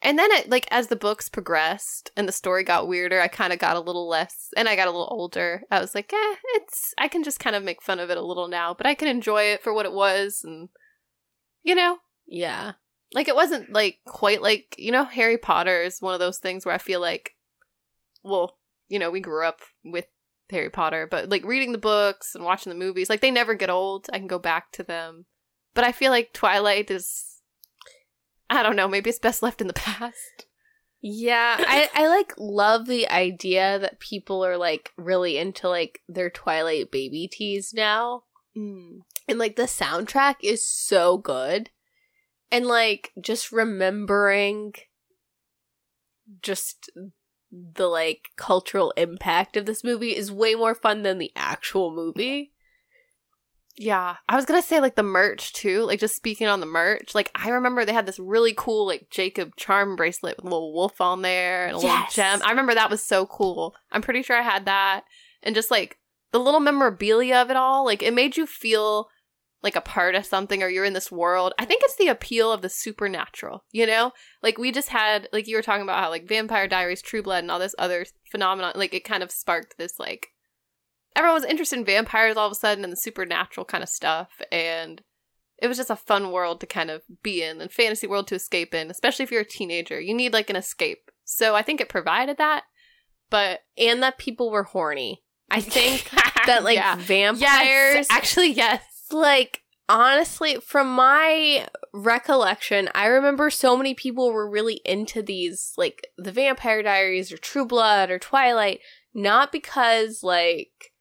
[0.03, 3.51] and then it like as the books progressed and the story got weirder, I kind
[3.51, 5.63] of got a little less, and I got a little older.
[5.71, 6.93] I was like, eh, it's.
[6.95, 9.07] I can just kind of make fun of it a little now, but I can
[9.07, 10.69] enjoy it for what it was, and
[11.63, 12.73] you know, Yeah.
[13.13, 16.65] Like it wasn't like quite like you know harry potter is one of those things
[16.65, 17.35] where i feel like
[18.23, 20.05] well you know we grew up with
[20.49, 23.69] harry potter but like reading the books and watching the movies like they never get
[23.69, 25.25] old i can go back to them
[25.73, 27.41] but i feel like twilight is
[28.49, 30.45] i don't know maybe it's best left in the past
[31.01, 36.29] Yeah, I I like love the idea that people are like really into like their
[36.29, 38.23] Twilight baby tees now.
[38.55, 38.99] mm.
[39.27, 41.69] And like the soundtrack is so good.
[42.51, 44.73] And like just remembering
[46.41, 46.89] just
[47.51, 52.53] the like cultural impact of this movie is way more fun than the actual movie.
[53.77, 57.13] yeah i was gonna say like the merch too like just speaking on the merch
[57.15, 60.73] like i remember they had this really cool like jacob charm bracelet with a little
[60.73, 62.15] wolf on there and a Yes.
[62.17, 65.03] little gem i remember that was so cool i'm pretty sure i had that
[65.43, 65.97] and just like
[66.31, 69.09] the little memorabilia of it all like it made you feel
[69.63, 72.51] like a part of something or you're in this world i think it's the appeal
[72.51, 74.11] of the supernatural you know?
[74.43, 77.43] Like we just had like you were talking about how like vampire diaries true blood
[77.43, 80.27] and all this other phenomenon like it kind of sparked this like
[81.15, 84.29] everyone was interested in vampires all of a sudden and the supernatural kind of stuff
[84.51, 85.01] and
[85.61, 88.35] it was just a fun world to kind of be in and fantasy world to
[88.35, 89.99] escape in especially if you're a teenager.
[90.01, 91.11] You need like an escape.
[91.23, 92.63] So i think it provided that
[93.29, 95.21] but And that people were horny.
[95.49, 96.09] I think
[96.47, 96.95] that like Yeah.
[96.97, 98.07] vampires yes.
[98.09, 98.81] Actually yes
[99.13, 106.07] like honestly from my recollection i remember so many people were really into these like
[106.17, 108.79] the vampire diaries or true blood or twilight
[109.13, 110.93] not because like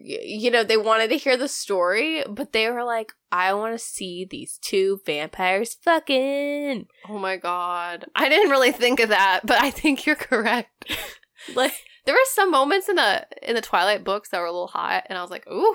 [0.00, 3.72] y- you know they wanted to hear the story but they were like i want
[3.74, 6.86] to see these two vampires fucking.
[7.08, 8.04] Oh my god.
[8.14, 10.92] I didn't really think of that but i think you're correct.
[11.54, 11.72] Like
[12.04, 15.04] there were some moments in the in the twilight books that were a little hot
[15.06, 15.74] and i was like ooh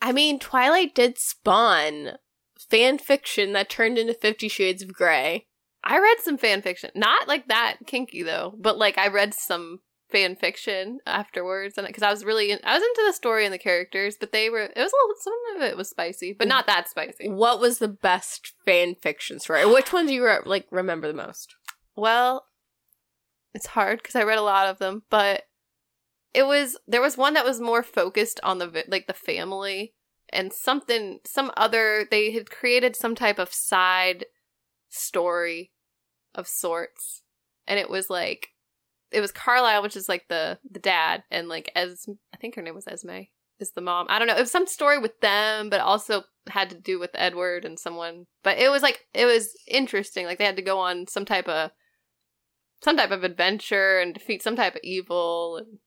[0.00, 2.12] i mean twilight did spawn
[2.70, 5.46] fan fiction that turned into 50 shades of gray
[5.88, 9.78] I read some fan fiction, not like that kinky though, but like I read some
[10.10, 13.54] fan fiction afterwards, and because I was really, in, I was into the story and
[13.54, 16.46] the characters, but they were, it was a little, some of it was spicy, but
[16.46, 16.50] mm.
[16.50, 17.28] not that spicy.
[17.28, 19.64] What was the best fan fiction story?
[19.64, 21.54] Which one do you re- like remember the most?
[21.94, 22.46] Well,
[23.54, 25.44] it's hard because I read a lot of them, but
[26.34, 29.94] it was there was one that was more focused on the like the family
[30.30, 34.26] and something some other they had created some type of side
[34.88, 35.72] story
[36.34, 37.22] of sorts
[37.66, 38.48] and it was like
[39.10, 42.62] it was Carlisle which is like the the dad and like Es I think her
[42.62, 44.06] name was Esme is the mom.
[44.08, 44.36] I don't know.
[44.36, 48.26] It was some story with them but also had to do with Edward and someone.
[48.42, 50.26] But it was like it was interesting.
[50.26, 51.70] Like they had to go on some type of
[52.82, 55.78] some type of adventure and defeat some type of evil and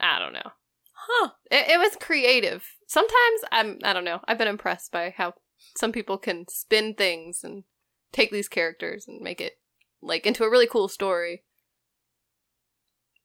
[0.00, 0.52] I don't know.
[0.92, 1.30] Huh.
[1.50, 2.64] It, it was creative.
[2.86, 4.20] Sometimes I'm I don't know.
[4.26, 5.34] I've been impressed by how
[5.76, 7.64] some people can spin things and
[8.12, 9.54] take these characters and make it
[10.02, 11.44] like into a really cool story.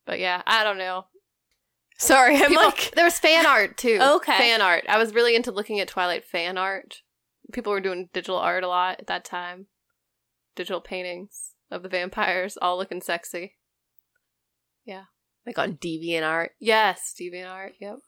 [0.05, 1.05] But yeah, I don't know.
[1.97, 3.99] Sorry, I'm People- like there was fan art too.
[4.01, 4.37] Okay.
[4.37, 4.83] fan art.
[4.89, 7.01] I was really into looking at Twilight fan art.
[7.51, 9.67] People were doing digital art a lot at that time.
[10.55, 13.55] Digital paintings of the vampires, all looking sexy.
[15.45, 16.49] Like on DeviantArt.
[16.59, 17.73] Yes, DeviantArt.
[17.79, 17.99] Yep.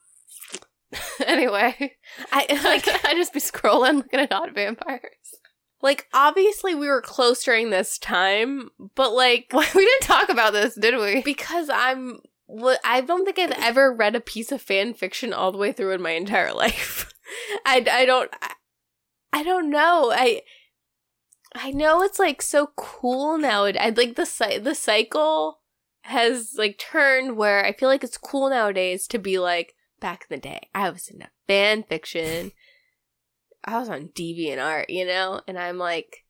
[1.26, 1.96] anyway,
[2.32, 5.34] I like I just be scrolling looking at hot vampires.
[5.82, 10.74] like obviously we were close during this time, but like we didn't talk about this,
[10.74, 11.22] did we?
[11.22, 12.20] because I'm
[12.84, 15.92] I don't think I've ever read a piece of fan fiction all the way through
[15.92, 17.12] in my entire life.
[17.66, 18.52] I, I don't I,
[19.32, 20.12] I don't know.
[20.14, 20.42] I
[21.54, 23.64] I know it's like so cool now.
[23.64, 25.60] I like the the cycle
[26.06, 30.36] has like turned where I feel like it's cool nowadays to be like back in
[30.36, 32.52] the day, I was into fan fiction.
[33.64, 36.24] I was on DeviantArt, you know, and I'm like,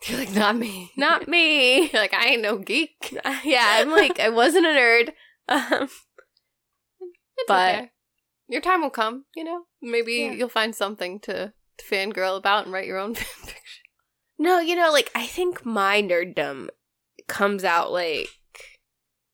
[0.06, 0.92] You're like, not me.
[0.96, 1.90] not me.
[1.94, 3.18] Like, I ain't no geek.
[3.44, 5.10] yeah, I'm like, I wasn't a nerd.
[5.48, 5.88] Um,
[7.46, 7.90] But- okay.
[8.48, 9.62] your time will come, you know?
[9.82, 10.32] Maybe Yeah.
[10.32, 13.82] you'll find something to, to fangirl about and write your own fan fiction.
[14.38, 16.68] no, you know, like I think my nerddom
[17.26, 18.28] comes out like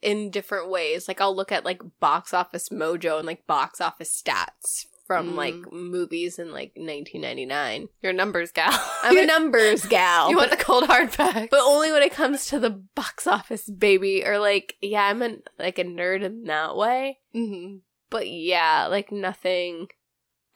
[0.07, 1.09] in different ways.
[1.09, 5.37] Like I'll look at like box office mojo and like box office stats from Mm.
[5.37, 7.88] like movies in like 1999.
[8.03, 8.73] You're a numbers gal.
[9.05, 10.31] I'm a numbers gal.
[10.31, 11.49] You want the cold hard facts.
[11.51, 14.25] but only when it comes to the box office, baby.
[14.25, 17.19] Or like, yeah, I'm a, like a nerd in that way.
[17.33, 17.77] hmm
[18.11, 19.88] But yeah, like nothing.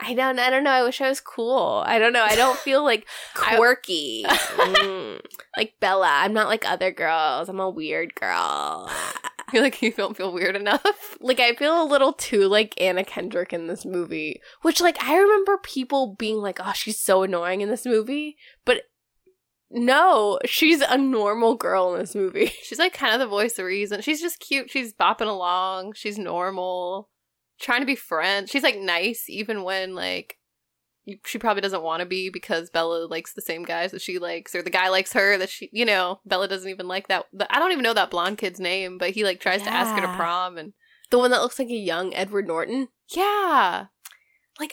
[0.03, 0.39] I don't.
[0.39, 0.71] I don't know.
[0.71, 1.83] I wish I was cool.
[1.87, 2.23] I don't know.
[2.25, 5.21] I don't feel like quirky, Mm.
[5.59, 6.09] like Bella.
[6.11, 7.49] I'm not like other girls.
[7.51, 8.91] I'm a weird girl.
[9.53, 10.85] You're like, you don't feel weird enough.
[11.23, 15.19] Like I feel a little too like Anna Kendrick in this movie, which like I
[15.19, 18.85] remember people being like, "Oh, she's so annoying in this movie," but
[19.71, 22.47] no, she's a normal girl in this movie.
[22.63, 24.01] She's like kind of the voice of reason.
[24.01, 24.69] She's just cute.
[24.69, 25.93] She's bopping along.
[25.93, 27.09] She's normal.
[27.61, 28.51] Trying to be friends.
[28.51, 30.39] She's like nice even when like
[31.25, 34.55] she probably doesn't want to be because Bella likes the same guys that she likes
[34.55, 37.47] or the guy likes her that she you know Bella doesn't even like that the,
[37.55, 40.01] I don't even know that blonde kid's name but he like tries to ask her
[40.01, 40.73] to prom and
[41.11, 42.89] The one that looks like a young Edward Norton.
[43.09, 43.87] yeah
[44.59, 44.73] like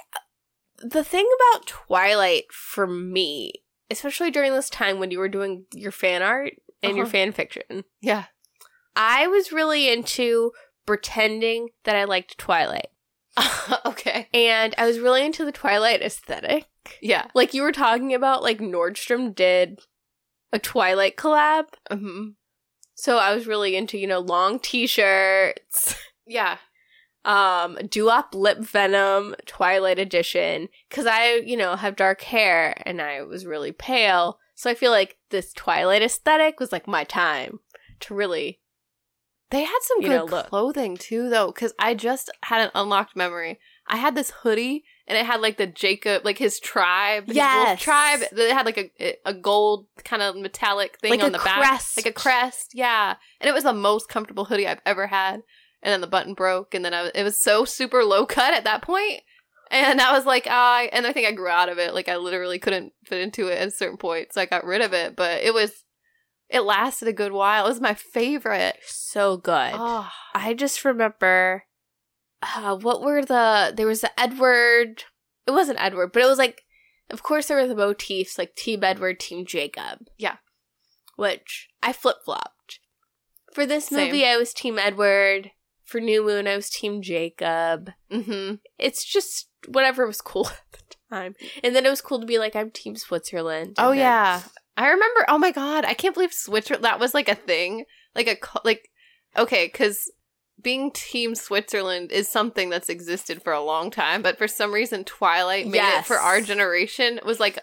[0.80, 3.52] the thing about Twilight for me,
[3.90, 7.12] especially during this time when you were doing your fan art and your Uh-huh.
[7.12, 8.26] fan fiction, yeah
[8.96, 10.52] I was really into
[10.86, 12.88] pretending that I liked Twilight.
[13.86, 16.66] okay And I was really into the Twilight aesthetic.
[17.02, 19.80] yeah Like you were talking about, like Nordstrom did
[20.52, 21.66] a Twilight collab.
[21.92, 22.30] hmm
[22.96, 25.96] So I was really into, you know, long t shirts,
[26.26, 26.58] yeah
[27.28, 30.70] um, DuWop Lip Venom Twilight Edition.
[30.90, 34.40] Cause I, you know, have dark hair and I was really pale.
[34.56, 37.60] So I feel like this Twilight aesthetic was like my time
[38.02, 38.60] to really.
[39.50, 40.50] They had some You good know, look.
[40.50, 43.60] clothing too, though, because I just had an unlocked memory.
[43.88, 47.36] I had this hoodie, and it had like the Jacob, like his tribe, his
[47.80, 48.20] tribe.
[48.32, 52.06] That had like a a gold kind of metallic thing Like on the back, like
[52.06, 52.72] a crest.
[52.74, 55.44] Yeah, and it was the most comfortable hoodie I've ever had.
[55.84, 58.66] And then the button broke, and then I it was so super low cut at
[58.66, 59.22] that point.
[59.70, 61.94] And I was like, I, and I think I grew out of it.
[61.94, 64.82] Like I literally couldn't fit into it at a certain point, so I got rid
[64.82, 65.16] of it.
[65.16, 65.72] But it was,
[66.50, 67.66] it lasted a good while.
[67.66, 68.78] It was my favorite.
[68.86, 69.72] So good.
[69.74, 71.66] Oh, I just remember
[72.42, 75.04] uh, what were the there was the Edward
[75.46, 76.64] it wasn't Edward, but it was like
[77.10, 80.08] of course there were the motifs like Team Edward, Team Jacob.
[80.18, 80.38] Yeah.
[81.16, 82.80] Which I flip flopped.
[83.54, 84.08] For this Same.
[84.08, 85.52] movie I was Team Edward.
[85.84, 87.92] For New Moon I was Team Jacob.
[88.12, 88.56] mm-hmm.
[88.78, 91.36] It's just whatever was cool at the time.
[91.64, 93.76] And then it was cool to be like I'm Team Switzerland.
[93.78, 94.42] Oh then- yeah,
[94.78, 95.26] I remember.
[95.28, 96.86] Oh my god, I can't believe Switzerland.
[96.86, 97.86] That was like a thing,
[98.16, 98.90] like a like.
[99.38, 100.12] Okay, because
[100.62, 105.04] being Team Switzerland is something that's existed for a long time, but for some reason,
[105.04, 107.18] Twilight made it for our generation.
[107.18, 107.60] It was like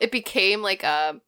[0.00, 1.20] it became like a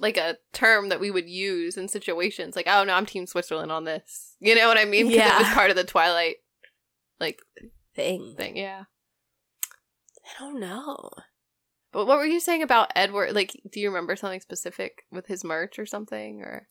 [0.00, 2.54] like a term that we would use in situations.
[2.56, 4.36] Like, oh no, I'm Team Switzerland on this.
[4.40, 5.06] You know what I mean?
[5.06, 5.36] 'Cause Yeah.
[5.36, 6.36] it was part of the Twilight
[7.20, 7.40] like
[7.94, 8.34] thing.
[8.36, 8.56] thing.
[8.56, 8.84] Yeah.
[10.24, 11.10] I don't know.
[11.94, 13.36] But what were you saying about Edward?
[13.36, 16.42] Like, do you remember something specific with his merch or something?
[16.42, 16.66] Or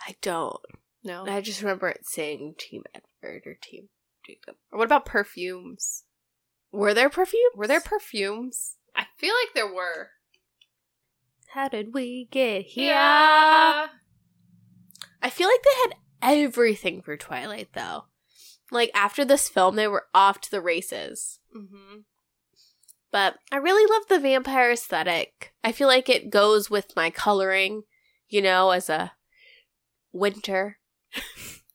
[0.00, 0.58] I don't.
[1.04, 1.24] no?
[1.26, 3.88] I just remember it saying Team Edward or Team
[4.26, 4.56] Jacob.
[4.72, 6.02] Or what about perfumes?
[6.72, 7.52] Were there perfumes?
[7.54, 8.76] Were there perfumes?
[8.96, 10.08] I feel like there were.
[11.54, 12.92] How did we get here?
[12.92, 13.90] I
[15.30, 18.06] feel like they had everything for Twilight, though.
[18.72, 21.38] Like, after this film, they were off to the races.
[21.56, 22.00] Mm-hmm.
[23.12, 25.52] But I really love the vampire aesthetic.
[25.64, 27.82] I feel like it goes with my coloring,
[28.28, 29.12] you know, as a
[30.12, 30.78] winter.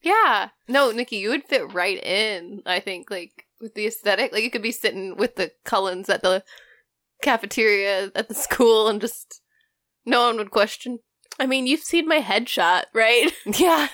[0.05, 0.49] Yeah.
[0.67, 2.61] No, Nikki, you would fit right in.
[2.67, 6.21] I think, like with the aesthetic, like you could be sitting with the Cullens at
[6.21, 6.43] the
[7.23, 9.41] cafeteria at the school, and just
[10.05, 10.99] no one would question.
[11.39, 13.31] I mean, you've seen my headshot, right?
[13.57, 13.87] Yeah.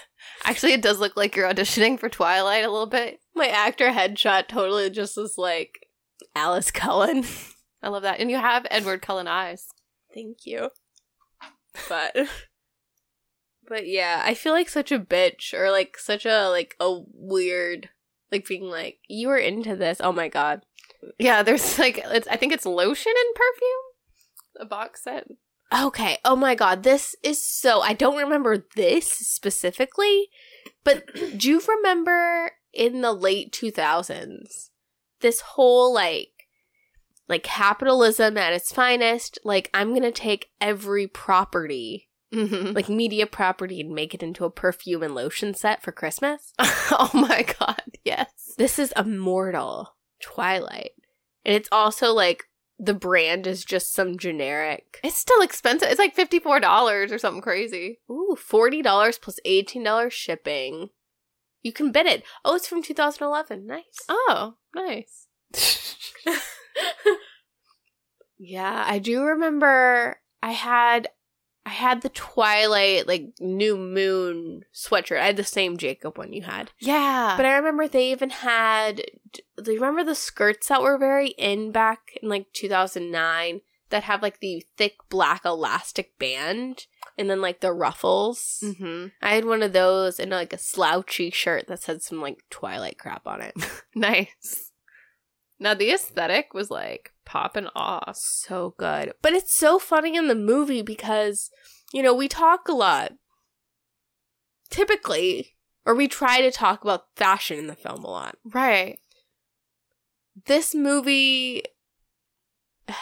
[0.44, 3.20] Actually, it does look like you're auditioning for Twilight a little bit.
[3.34, 5.81] my actor headshot totally just is like
[6.36, 7.24] Alice Cullen.
[7.84, 9.68] I love that, and you have Edward Cullen eyes.
[10.14, 10.70] Thank you.
[11.88, 12.16] But
[13.68, 17.90] but yeah, I feel like such a bitch or like such a like a weird
[18.32, 20.00] like being like you were into this.
[20.02, 20.62] Oh my god.
[21.18, 22.28] Yeah, there's like it's.
[22.28, 24.60] I think it's lotion and perfume.
[24.60, 25.28] A box set.
[25.74, 26.18] Okay.
[26.26, 26.84] Oh my god.
[26.84, 30.28] This is so I don't remember this specifically,
[30.84, 31.06] but
[31.38, 34.70] do you remember in the late 2000s.
[35.22, 36.30] This whole like
[37.28, 42.76] like capitalism at its finest, like I'm to take every property, Mhm.
[42.76, 46.54] like media property and make it into a perfume and lotion set for Christmas.
[46.60, 48.54] oh my god, yes.
[48.58, 50.92] This is immortal Twilight.
[51.46, 52.44] And it's also like
[52.78, 55.88] the brand is just some generic It's still expensive.
[55.90, 58.00] It's like $54 or something crazy.
[58.10, 60.90] Ooh, $40 plus $18 shipping.
[61.62, 62.24] You can bid it.
[62.44, 63.68] Oh, it's from 2011.
[63.68, 63.84] Nice.
[64.10, 65.28] Oh, nice.
[68.44, 71.10] Yeah, I do remember I had
[71.64, 75.20] I had the Twilight like new moon sweatshirt.
[75.20, 76.72] I had the same Jacob one you had.
[76.80, 77.36] Yeah.
[77.38, 81.72] But I remember they even had do you remember the skirts that were very in
[81.72, 86.88] back in like 2009 that have like the thick black elastic band
[87.22, 88.62] and then like the ruffles.
[88.82, 92.40] hmm I had one of those and like a slouchy shirt that said some like
[92.50, 93.54] Twilight crap on it.
[93.96, 94.72] Nice.
[95.60, 98.18] Now the aesthetic was like popping off.
[98.18, 99.14] so good.
[99.22, 101.52] But it's so funny in the movie because,
[101.94, 103.14] you know, we talk a lot.
[104.70, 105.56] Typically,
[105.86, 108.38] or we try to talk about fashion in the film a lot.
[108.46, 109.00] Right.
[110.46, 111.64] This movie,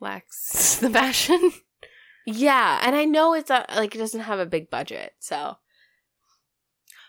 [0.00, 1.52] Lacks the fashion.
[2.36, 5.56] Yeah, and I know it's a, like it doesn't have a big budget, so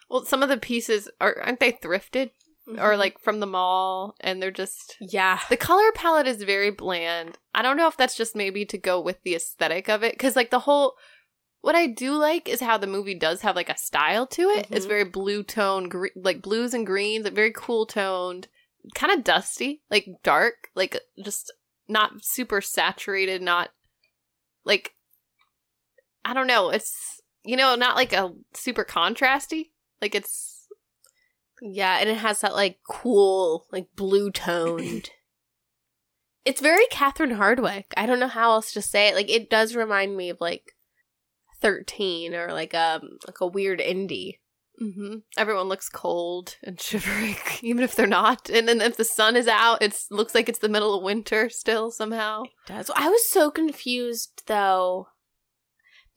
[0.10, 2.32] well, some of the pieces are aren't they thrifted
[2.79, 7.38] or like from the mall and they're just yeah, the color palette is very bland.
[7.53, 10.36] I don't know if that's just maybe to go with the aesthetic of it cuz
[10.36, 10.95] like the whole
[11.62, 14.67] what I do like is how the movie does have like a style to it.
[14.71, 14.89] It's Mhm.
[14.89, 18.47] very blue tone, gre- like blues and greens, like very cool toned,
[18.95, 21.51] kind of dusty, like dark, like just
[21.88, 23.71] not super saturated, not
[24.63, 24.93] like
[26.25, 26.69] I don't know.
[26.69, 29.71] It's you know not like a super contrasty.
[30.01, 30.67] Like it's
[31.62, 35.10] yeah, and it has that like cool, like blue toned.
[36.45, 37.93] it's very Catherine Hardwicke.
[37.97, 39.15] I don't know how else to say it.
[39.15, 40.73] Like it does remind me of like
[41.62, 44.36] thirteen or like um like a weird indie.
[44.77, 48.49] hmm Everyone looks cold and shivering, even if they're not.
[48.49, 51.49] And then if the sun is out, it looks like it's the middle of winter
[51.49, 52.43] still somehow.
[52.43, 52.91] It does.
[52.95, 55.08] I was so confused though.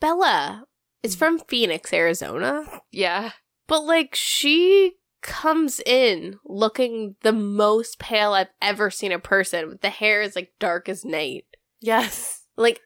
[0.02, 0.64] Bella
[1.02, 3.30] is from Phoenix, Arizona, Yeah.
[3.68, 9.78] but like she comes in looking the most pale I've ever seen a person.
[9.80, 11.44] The hair is like dark as night.
[11.80, 12.42] Yes.
[12.56, 12.80] Like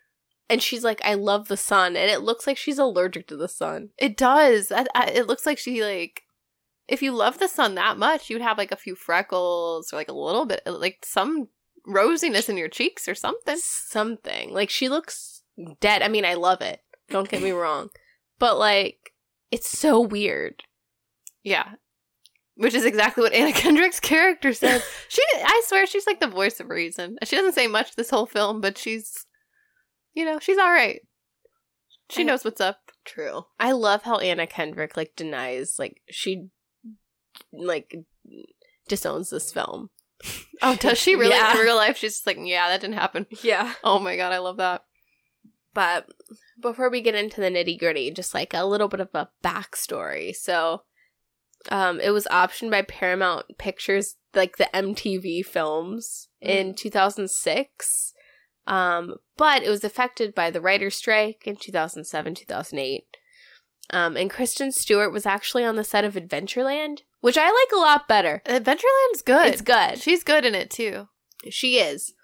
[0.48, 3.48] and she's like I love the sun and it looks like she's allergic to the
[3.48, 3.88] sun.
[3.98, 4.70] It does.
[4.70, 6.22] I, I, it looks like she like.
[6.86, 10.08] If you love the sun that much, you'd have like a few freckles or like
[10.08, 11.48] a little bit, like some
[11.88, 13.56] rosiness in your cheeks or something.
[13.58, 14.52] Something.
[14.52, 15.42] Like she looks
[15.80, 16.02] dead.
[16.02, 16.80] I mean, I love it.
[17.10, 17.88] Don't get me wrong.
[18.38, 19.12] But like
[19.50, 20.62] it's so weird.
[21.42, 21.72] Yeah.
[22.56, 24.82] Which is exactly what Anna Kendrick's character says.
[25.08, 27.18] she, I swear, she's like the voice of reason.
[27.24, 29.26] She doesn't say much this whole film, but she's,
[30.14, 31.00] you know, she's all right.
[32.10, 32.78] She I- knows what's up.
[33.04, 33.44] True.
[33.60, 36.48] I love how Anna Kendrick like denies like she
[37.52, 37.94] like
[38.88, 39.90] disowns this film.
[40.60, 41.30] Oh, does she really?
[41.36, 41.52] Yeah.
[41.52, 43.26] In real life, she's just like, yeah, that didn't happen.
[43.42, 43.74] Yeah.
[43.84, 44.82] Oh my god, I love that.
[45.76, 46.10] But
[46.58, 50.34] before we get into the nitty gritty, just like a little bit of a backstory.
[50.34, 50.84] So,
[51.70, 58.14] um, it was optioned by Paramount Pictures, like the MTV films in 2006.
[58.66, 63.04] Um, but it was affected by the writer's strike in 2007, 2008.
[63.90, 67.78] Um, and Kristen Stewart was actually on the set of Adventureland, which I like a
[67.78, 68.40] lot better.
[68.46, 69.52] Adventureland's good.
[69.52, 70.00] It's good.
[70.00, 71.08] She's good in it too.
[71.50, 72.14] She is.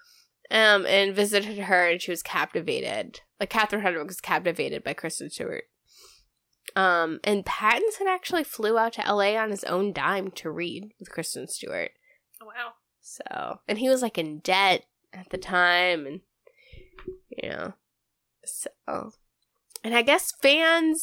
[0.53, 3.21] Um, and visited her, and she was captivated.
[3.39, 5.63] Like Catherine Hardwicke was captivated by Kristen Stewart.
[6.75, 11.11] Um, and Pattinson actually flew out to LA on his own dime to read with
[11.11, 11.91] Kristen Stewart.
[12.39, 12.73] Wow.
[13.01, 16.21] So, and he was like in debt at the time, and
[17.29, 17.73] you know,
[18.45, 18.69] so,
[19.83, 21.01] and I guess fans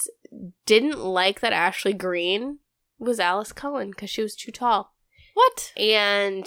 [0.64, 2.60] didn't like that Ashley Greene
[2.98, 4.94] was Alice Cullen because she was too tall
[5.34, 5.72] What?
[5.76, 6.46] and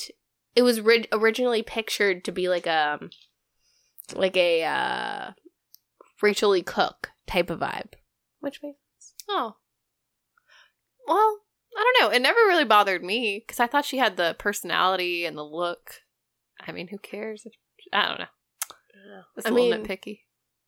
[0.55, 2.99] it was ri- originally pictured to be like a
[4.13, 5.31] like a uh
[6.21, 7.93] Rachael Leigh Cook type of vibe,
[8.39, 8.77] which makes
[9.29, 9.55] Oh.
[11.07, 11.39] Well,
[11.77, 12.15] I don't know.
[12.15, 16.01] It never really bothered me because I thought she had the personality and the look.
[16.65, 17.45] I mean, who cares?
[17.91, 18.25] I don't know.
[19.37, 20.19] It's a I little mean, nitpicky.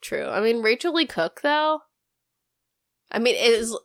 [0.01, 0.25] true.
[0.27, 1.79] I mean, Rachael Leigh Cook though.
[3.11, 3.77] I mean, it is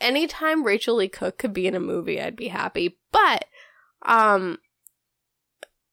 [0.00, 2.98] anytime Rachael Leigh Cook could be in a movie, I'd be happy.
[3.12, 3.44] But,
[4.06, 4.58] um,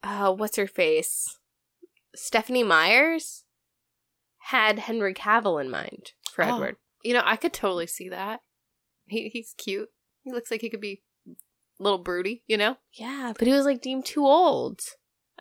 [0.04, 1.39] uh, what's her face?
[2.16, 3.43] Stephenie Meyers
[4.47, 6.56] had Henry Cavill in mind for Oh.
[6.56, 6.76] Edward.
[7.04, 8.41] You know, I could totally see that.
[9.08, 9.89] He he's cute.
[10.24, 12.78] He looks like he could be a little broody, you know?
[12.93, 14.80] Yeah, but he was like deemed too old.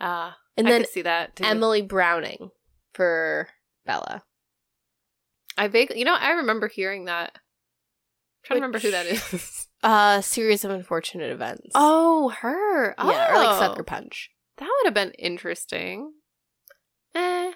[0.00, 1.36] Uh, And I then see that.
[1.36, 1.44] Too.
[1.44, 2.50] Emily Browning
[2.94, 3.48] for
[3.86, 4.24] Bella.
[5.56, 7.32] I vaguely, you know, I remember hearing that.
[7.34, 7.40] I'm
[8.44, 9.22] trying to remember who that is.
[9.32, 9.50] Which-
[9.84, 11.72] Uh, series of unfortunate events.
[11.74, 12.94] oh, her.
[12.96, 14.30] Oh, yeah, or like Sucker Punch.
[14.58, 16.12] That would have been interesting.
[17.14, 17.52] Eh.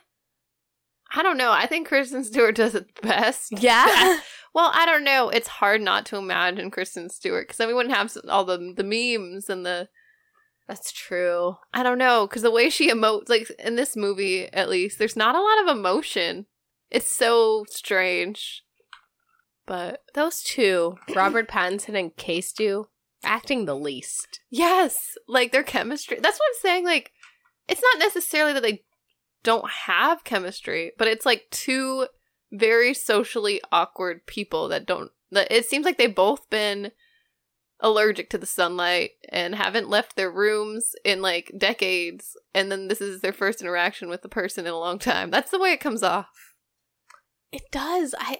[1.14, 1.52] I don't know.
[1.52, 3.52] I think Kristen Stewart does it best.
[3.60, 4.18] Yeah,
[4.54, 5.28] Well, I don't know.
[5.28, 8.82] It's hard not to imagine Kristen Stewart because then we wouldn't have all the the
[8.84, 9.88] memes and the
[10.66, 11.56] that's true.
[11.72, 15.16] I don't know because the way she emotes, like in this movie at least, there's
[15.16, 16.46] not a lot of emotion.
[16.90, 18.62] It's so strange.
[19.66, 22.86] But Those two, Robert Pattinson and K-Stew
[23.26, 24.40] acting the least.
[24.50, 26.18] yes, like their chemistry.
[26.20, 26.84] That's what I'm saying.
[26.84, 27.12] Like,
[27.68, 28.84] it's not necessarily that they
[29.42, 32.06] don't have chemistry, but it's like two
[32.52, 35.10] very socially awkward people that don't.
[35.32, 36.92] That it seems like they've both been
[37.80, 43.00] allergic to the sunlight and haven't left their rooms in like decades, and then this
[43.00, 45.30] is their first interaction with the person in a long time.
[45.30, 46.54] That's the way it comes off.
[47.52, 48.14] It does.
[48.18, 48.38] I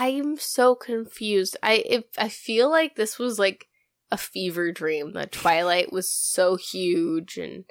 [0.00, 1.56] I'm so confused.
[1.60, 3.66] I if I feel like this was like
[4.12, 7.64] a fever dream that Twilight was so huge and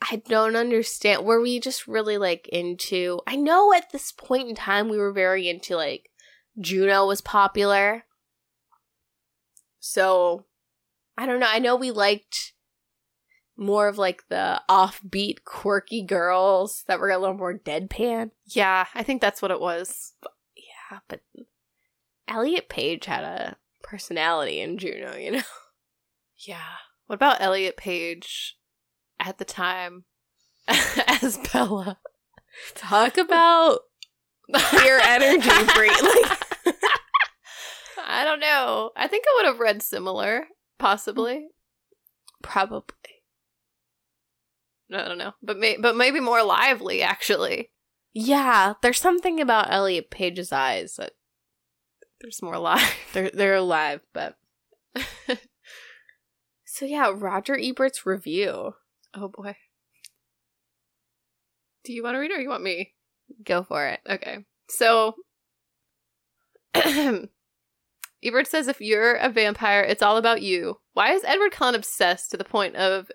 [0.00, 1.24] I don't understand.
[1.26, 5.12] Were we just really like into I know at this point in time we were
[5.12, 6.10] very into like
[6.60, 8.04] Juno was popular.
[9.80, 10.44] So
[11.18, 11.50] I don't know.
[11.50, 12.52] I know we liked
[13.56, 18.30] more of like the offbeat, quirky girls that were a little more deadpan.
[18.46, 20.12] Yeah, I think that's what it was.
[21.08, 21.20] But
[22.28, 25.42] Elliot Page had a personality in Juno, you know?
[26.44, 26.58] Yeah.
[27.06, 28.56] What about Elliot Page
[29.20, 30.04] at the time
[31.06, 31.98] as Bella?
[32.74, 33.80] Talk about
[34.52, 35.88] queer energy free.
[35.88, 36.38] Like,
[38.04, 38.90] I don't know.
[38.96, 40.46] I think I would have read similar,
[40.78, 41.46] possibly.
[42.42, 42.96] probably.
[44.92, 47.70] I don't know, but may- but maybe more lively actually.
[48.14, 51.12] Yeah, there's something about Elliot Page's eyes that
[52.20, 52.94] There's more live.
[53.12, 54.36] they're they're alive, but
[56.64, 58.74] so yeah, Roger Ebert's review.
[59.14, 59.56] oh boy.
[61.84, 62.94] Do you want to read it or you want me?
[63.44, 64.00] Go for it.
[64.08, 64.44] Okay.
[64.68, 65.16] So
[66.74, 70.78] Ebert says if you're a vampire, it's all about you.
[70.92, 73.10] Why is Edward Cullen obsessed to the point of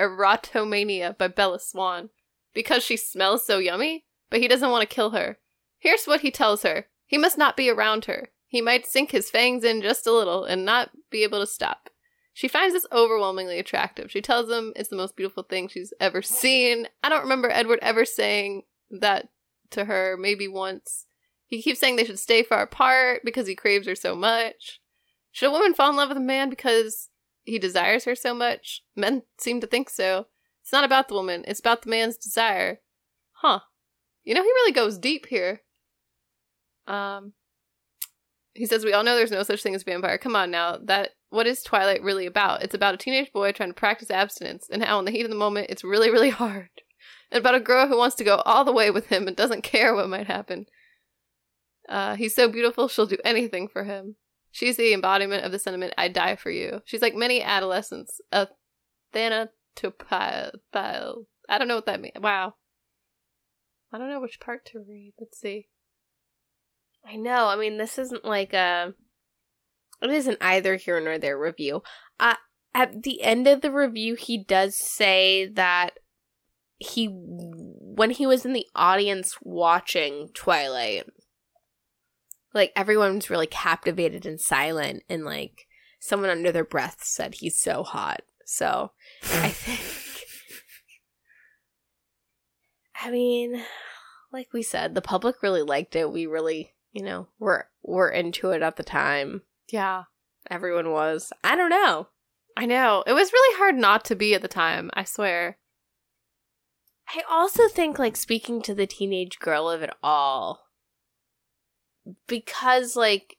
[0.00, 2.10] erotomania by Bella Swan?
[2.54, 5.38] Because she smells so yummy, but he doesn't want to kill her.
[5.78, 6.86] Here's what he tells her.
[7.06, 8.30] He must not be around her.
[8.46, 11.90] He might sink his fangs in just a little and not be able to stop.
[12.32, 14.10] She finds this overwhelmingly attractive.
[14.10, 16.88] She tells him it's the most beautiful thing she's ever seen.
[17.02, 19.28] I don't remember Edward ever saying that
[19.70, 21.06] to her, maybe once.
[21.46, 24.80] He keeps saying they should stay far apart because he craves her so much.
[25.30, 27.10] Should a woman fall in love with a man because
[27.44, 28.82] he desires her so much?
[28.96, 30.26] Men seem to think so.
[30.62, 32.80] It's not about the woman, it's about the man's desire.
[33.32, 33.60] Huh.
[34.24, 35.62] You know, he really goes deep here.
[36.86, 37.32] Um,
[38.54, 40.18] he says, We all know there's no such thing as vampire.
[40.18, 40.78] Come on now.
[40.82, 42.62] That what is Twilight really about?
[42.62, 45.30] It's about a teenage boy trying to practice abstinence and how in the heat of
[45.30, 46.70] the moment it's really, really hard.
[47.30, 49.62] And about a girl who wants to go all the way with him and doesn't
[49.62, 50.66] care what might happen.
[51.88, 54.16] Uh, he's so beautiful, she'll do anything for him.
[54.52, 56.80] She's the embodiment of the sentiment, I die for you.
[56.84, 58.48] She's like many adolescents, a
[59.12, 60.52] thanatophile.
[60.72, 62.14] I don't know what that means.
[62.20, 62.54] Wow.
[63.94, 65.12] I don't know which part to read.
[65.20, 65.68] Let's see.
[67.06, 67.46] I know.
[67.46, 68.92] I mean, this isn't like a.
[70.02, 71.84] It isn't either here nor there review.
[72.18, 72.34] Uh,
[72.74, 75.90] at the end of the review, he does say that
[76.78, 81.04] he, when he was in the audience watching Twilight,
[82.52, 85.68] like everyone was really captivated and silent, and like
[86.00, 88.22] someone under their breath said he's so hot.
[88.44, 88.90] So
[89.22, 90.03] I think.
[93.04, 93.62] I mean,
[94.32, 96.10] like we said, the public really liked it.
[96.10, 99.42] We really, you know, were were into it at the time.
[99.70, 100.04] Yeah.
[100.50, 101.30] Everyone was.
[101.42, 102.08] I don't know.
[102.56, 103.04] I know.
[103.06, 105.58] It was really hard not to be at the time, I swear.
[107.08, 110.60] I also think like speaking to the teenage girl of it all
[112.26, 113.36] because like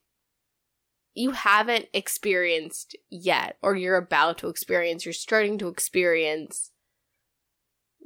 [1.16, 6.72] you haven't experienced yet or you're about to experience, you're starting to experience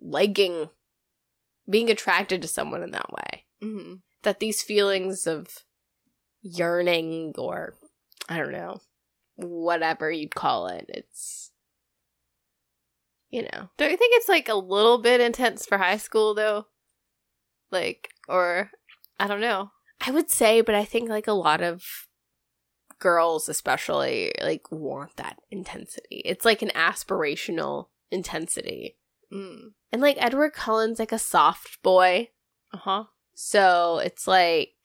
[0.02, 0.70] liking
[1.70, 3.46] being attracted to someone in that way.
[3.62, 3.96] Mm-hmm.
[4.24, 5.66] that these feelings of
[6.42, 7.74] yearning or
[8.30, 8.80] I don't know,
[9.36, 11.52] whatever you'd call it, it's
[13.30, 13.70] you know.
[13.78, 16.68] Don't you think it's like a little bit intense for high school though?
[17.70, 18.72] Like, or
[19.20, 19.72] I don't know.
[20.02, 21.84] I would say, but I think like a lot of
[23.00, 26.22] girls especially like want that intensity.
[26.26, 28.98] It's like an aspirational intensity.
[29.32, 29.74] Mm.
[29.92, 32.30] And like Edward Cullen's like a soft boy.
[32.74, 33.04] Uh huh.
[33.34, 34.76] So it's like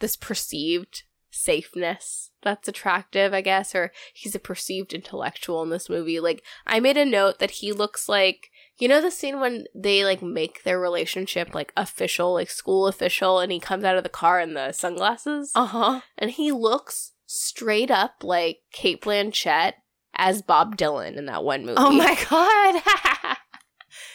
[0.00, 6.20] this perceived safeness that's attractive, I guess, or he's a perceived intellectual in this movie.
[6.20, 10.04] Like, I made a note that he looks like, you know, the scene when they
[10.04, 14.08] like make their relationship like official, like school official, and he comes out of the
[14.08, 15.52] car in the sunglasses?
[15.54, 16.00] Uh huh.
[16.18, 19.74] And he looks straight up like Cate Blanchett
[20.14, 21.78] as Bob Dylan in that one movie.
[21.78, 23.36] Oh my god.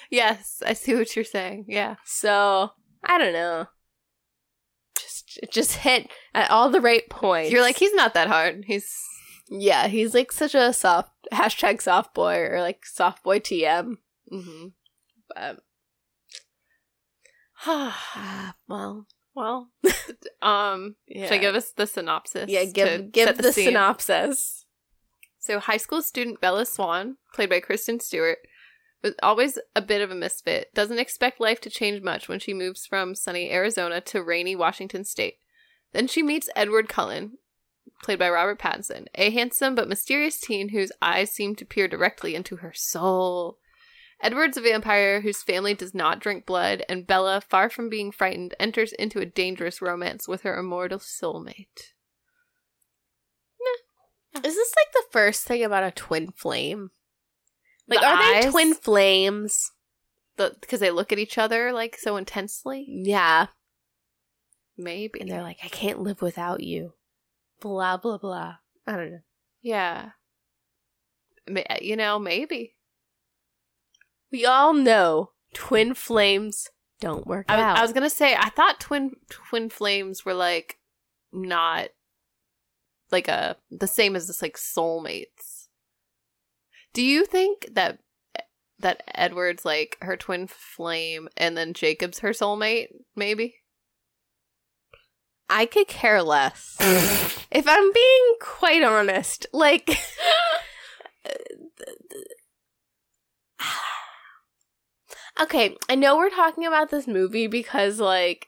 [0.09, 1.65] yes, I see what you're saying.
[1.67, 1.95] Yeah.
[2.05, 2.71] So,
[3.03, 3.67] I don't know.
[4.97, 7.51] Just, just hit at all the right points.
[7.51, 8.65] You're like, he's not that hard.
[8.67, 8.93] He's
[9.49, 13.97] Yeah, he's like such a soft hashtag soft boy or like soft boy TM.
[14.31, 14.67] mm-hmm.
[15.35, 15.59] But
[18.67, 19.69] well, well,
[20.41, 21.25] um, yeah.
[21.25, 22.49] should I give us the synopsis?
[22.49, 24.65] yeah, give give set the, synopsis.
[25.39, 28.39] So, high school student Bella Swan, played by Kristen Stewart,
[29.03, 30.73] was always a bit of a misfit.
[30.73, 35.03] Doesn't expect life to change much when she moves from sunny Arizona to rainy Washington
[35.03, 35.35] State.
[35.93, 37.37] Then she meets Edward Cullen,
[38.03, 42.35] played by Robert Pattinson, a handsome but mysterious teen whose eyes seem to peer directly
[42.35, 43.59] into her soul.
[44.21, 48.55] Edward's a vampire whose family does not drink blood, and Bella, far from being frightened,
[48.59, 51.93] enters into a dangerous romance with her immortal soulmate.
[54.43, 56.91] Is this like the first thing about a twin flame?
[57.87, 59.71] Like, The are they twin flames?
[60.35, 62.85] The because they look at each other like so intensely.
[62.87, 63.47] Yeah,
[64.77, 65.19] Maybe.
[65.19, 66.93] and they're like, I can't live without you.
[67.59, 68.55] Blah blah blah.
[68.85, 69.19] I don't know.
[69.61, 70.09] Yeah.
[71.49, 72.75] Ma- uh, You know, maybe.
[74.31, 76.69] We all know twin flames
[76.99, 77.77] don't work I, out.
[77.77, 80.77] I was gonna say I thought twin twin flames were like
[81.31, 81.89] not
[83.11, 85.56] like a the same as this like soulmates.
[86.97, 87.99] Do you think that
[88.79, 92.87] that Edward's like her twin flame and then Jacob's her soulmate?
[93.15, 93.57] Maybe.
[95.47, 96.75] I could care less.
[97.51, 99.95] if I'm being quite honest, like
[105.39, 108.47] Okay, I know we're talking about this movie because like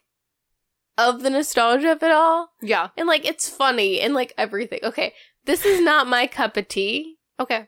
[0.98, 2.88] of the nostalgia of it all Yeah.
[2.98, 4.80] and like it's funny and like everything.
[4.82, 5.14] Okay,
[5.46, 7.68] this is not my cup of tea Okay.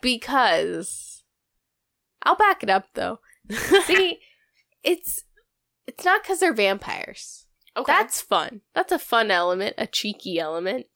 [0.00, 1.22] Because
[2.22, 3.20] I'll back it up though.
[3.84, 4.18] See,
[4.82, 5.22] it's
[5.86, 7.46] it's not cuz they're vampires.
[7.76, 7.92] okay.
[7.92, 8.62] That's fun.
[8.74, 10.86] That's a fun element, a cheeky element.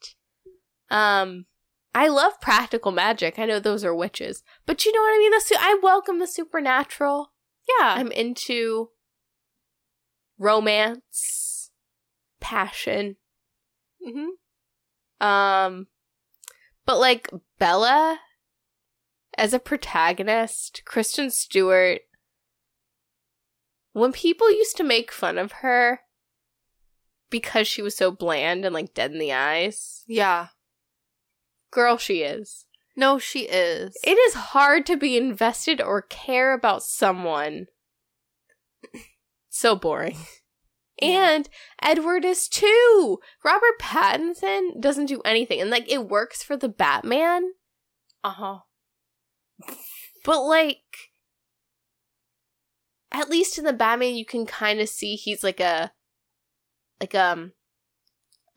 [0.91, 1.47] Um,
[1.95, 3.39] I love practical magic.
[3.39, 5.31] I know those are witches, but you know what I mean.
[5.33, 7.33] The su- I welcome the supernatural.
[7.79, 7.95] yeah.
[7.97, 8.91] I'm into
[10.39, 11.71] romance,
[12.41, 13.17] passion.
[14.05, 14.31] hmm
[15.25, 15.87] Um,
[16.87, 17.29] but like
[17.59, 18.19] Bella
[19.41, 22.03] as a protagonist, Kristen Stewart.
[23.93, 26.01] When people used to make fun of her
[27.31, 30.49] because she was so bland and like dead in the eyes, Yeah.
[31.71, 32.67] girl, she is.
[32.97, 33.97] No, she is.
[34.05, 37.67] It is hard to be invested or care about someone.
[39.49, 40.19] So boring.
[41.01, 41.33] Yeah.
[41.37, 41.49] And
[41.83, 43.21] Edward is too.
[43.43, 45.61] Robert Pattinson doesn't do anything.
[45.61, 47.53] And like it works for the Batman,
[48.23, 48.59] uh huh.
[50.25, 50.79] But like
[53.13, 55.93] at least in the Batman you can kind of see he's like a
[57.01, 57.53] like um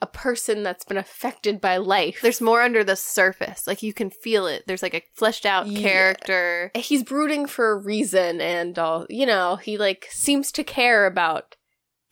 [0.01, 2.19] a person that's been affected by life.
[2.21, 3.65] There's more under the surface.
[3.65, 4.63] Like you can feel it.
[4.67, 5.79] There's like a fleshed out Yeah.
[5.81, 6.71] character.
[6.75, 11.55] he's brooding for a reason and all you know he like seems to care about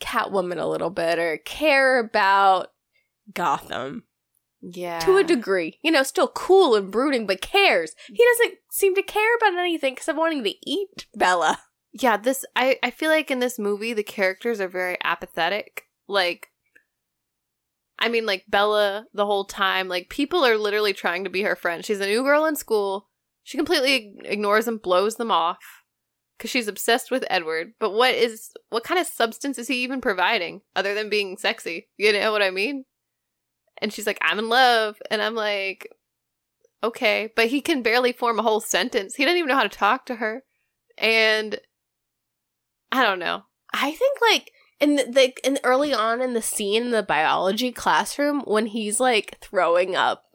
[0.01, 2.69] catwoman a little bit or care about
[3.33, 4.05] gotham
[4.61, 4.99] Yeah.
[4.99, 5.79] to a degree.
[5.81, 7.95] You know still cool and brooding but cares.
[8.07, 11.59] He doesn't seem to care about anything except wanting to eat bella.
[11.93, 15.87] Yeah this i i feel like in this movie the characters are very apathetic.
[16.07, 16.47] Like
[17.99, 21.55] i mean like bella the whole time like people are literally trying to be her
[21.55, 21.83] friend.
[21.83, 23.09] She's a new girl in school.
[23.43, 25.83] She completely ignores them blows them off
[26.37, 27.73] because she's obsessed with edward.
[27.79, 31.89] But what is what kind of substance is he even providing other than being sexy?
[31.97, 32.85] You know what i mean
[33.81, 35.87] and she's like i'm in love and i'm like
[36.83, 39.69] okay but he can barely form a whole sentence he doesn't even know how to
[39.69, 40.43] talk to her
[40.97, 41.59] and
[42.91, 43.43] I don't know.
[43.73, 48.41] i think like in the, in early on in the scene in the biology classroom
[48.41, 50.31] when he's like throwing up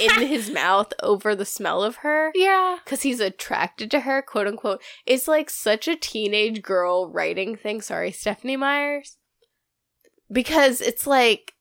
[0.00, 2.78] in his mouth over the smell of her yeah.
[2.84, 7.80] because he's attracted to her, quote unquote, It's like such a teenage girl writing thing.
[7.80, 9.16] Sorry, Stephenie Meyers.
[10.32, 11.54] Because it's like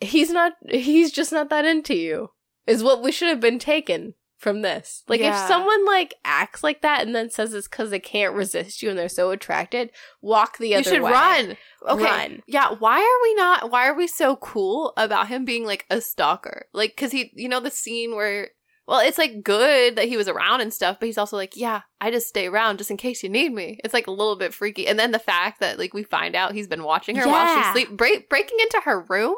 [0.00, 2.30] he's not he's just not that into you
[2.66, 5.40] is what we should have been taken from this like Yeah.
[5.42, 8.90] if someone like acts like that and then says it's because they can't resist you
[8.90, 9.90] and they're so attracted
[10.20, 11.56] walk the other way You should way run.
[11.88, 12.04] Okay.
[12.04, 12.42] Run.
[12.46, 12.74] Yeah.
[12.78, 13.70] Why are we not?
[13.70, 16.66] Why are we so cool about him being like a stalker?
[16.74, 18.48] Like, because he, you know, the scene where,
[18.88, 21.82] well, it's like good that he was around and stuff, but he's also like, yeah,
[22.00, 23.78] I just stay around just in case you need me.
[23.84, 24.86] It's like a little bit freaky.
[24.88, 27.62] And then the fact that like we find out he's been watching her while Yeah.
[27.62, 29.36] she's sleep, break, breaking into her room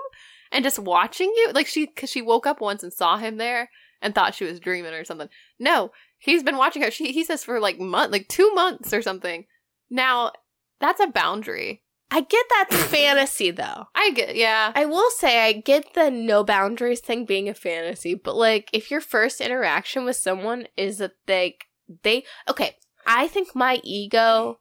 [0.53, 3.71] and just watching you, like she, because she woke up once and saw him there
[4.01, 5.29] and thought she was dreaming or something.
[5.59, 6.91] No, he's been watching her.
[6.91, 9.47] She, he says for like month, like two months or something.
[9.91, 10.33] Now
[10.81, 11.83] that's a boundary.
[12.11, 14.73] i get that's fantasy though I get, yeah.
[14.75, 18.91] I will say I get the no boundaries thing being a fantasy, but like if
[18.91, 21.59] your first interaction with someone is that they
[22.03, 22.77] they okay,
[23.07, 24.61] I think my ego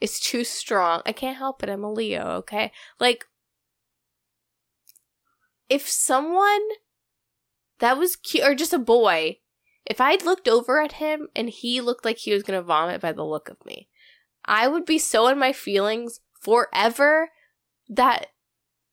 [0.00, 1.02] is too strong.
[1.04, 1.68] I can't help it.
[1.68, 2.72] I'm a Leo, okay?
[2.98, 3.26] Like
[5.70, 6.62] if someone
[7.78, 9.38] that was cute or just a boy,
[9.86, 13.00] if I'd looked over at him and he looked like he was going to vomit
[13.00, 13.88] by the look of me,
[14.44, 17.30] I would be so in my feelings forever
[17.88, 18.26] that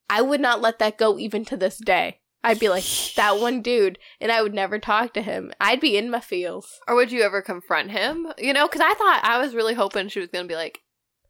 [0.09, 2.21] I would not let that go even to this day.
[2.43, 5.51] I'd be like, that one dude, and I would never talk to him.
[5.59, 6.79] I'd be in my feels.
[6.87, 8.27] Or would you ever confront him?
[8.37, 10.81] You know, because I thought I was really hoping she was going to be like,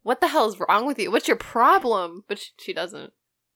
[0.02, 1.10] "What the hell is wrong with you?
[1.10, 3.12] What's your problem?" But she, she doesn't.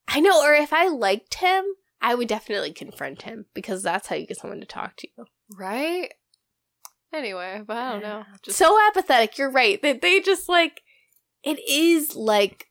[0.08, 1.64] I know, or if I liked him,
[2.02, 5.24] I would definitely confront him because that's how you get someone to talk to you.
[5.56, 6.12] Right.
[7.14, 8.24] Anyway, but I don't know.
[8.42, 9.38] Just so apathetic.
[9.38, 9.80] You're right.
[9.80, 10.82] They, they just like,
[11.44, 12.66] it is like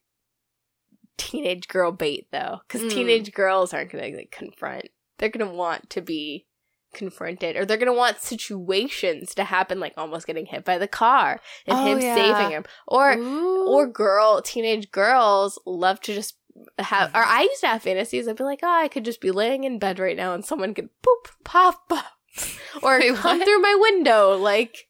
[1.17, 2.89] teenage girl bait though, because Mm.
[2.89, 4.89] teenage girls aren't going to like confront.
[5.17, 6.47] They're going to want to be
[6.93, 10.89] confronted or they're going to want situations to happen like almost getting hit by the
[10.89, 12.15] car and Oh, him yeah.
[12.15, 13.65] saving him or Ooh.
[13.67, 16.36] or girl teenage girls love to just
[16.79, 19.31] have or I used to have fantasies I'd be like oh I could just be
[19.31, 22.05] laying in bed right now and someone could poop pop up
[22.83, 23.45] or Wait, come what?
[23.45, 24.87] through my window like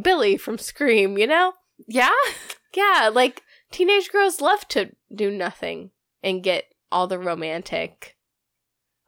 [0.00, 1.52] Billy from Scream you know
[1.88, 2.10] yeah.
[2.74, 5.90] yeah like teenage girls love to do nothing
[6.22, 8.14] and get all the romantic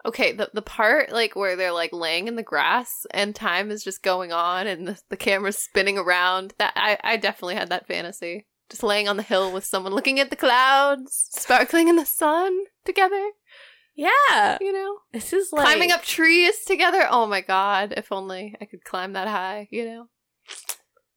[0.06, 3.82] Okay, the the part like where they're like laying in the grass and time is
[3.82, 6.54] just going on and the, the camera's spinning around.
[6.58, 8.46] That I I definitely had that fantasy.
[8.70, 12.64] Just laying on the hill with someone looking at the clouds, sparkling in the sun
[12.84, 13.30] together.
[13.94, 17.06] yeah You know, this is like climbing up trees together.
[17.08, 17.94] Oh my god!
[17.96, 19.68] If only I could climb that high.
[19.70, 20.08] You know.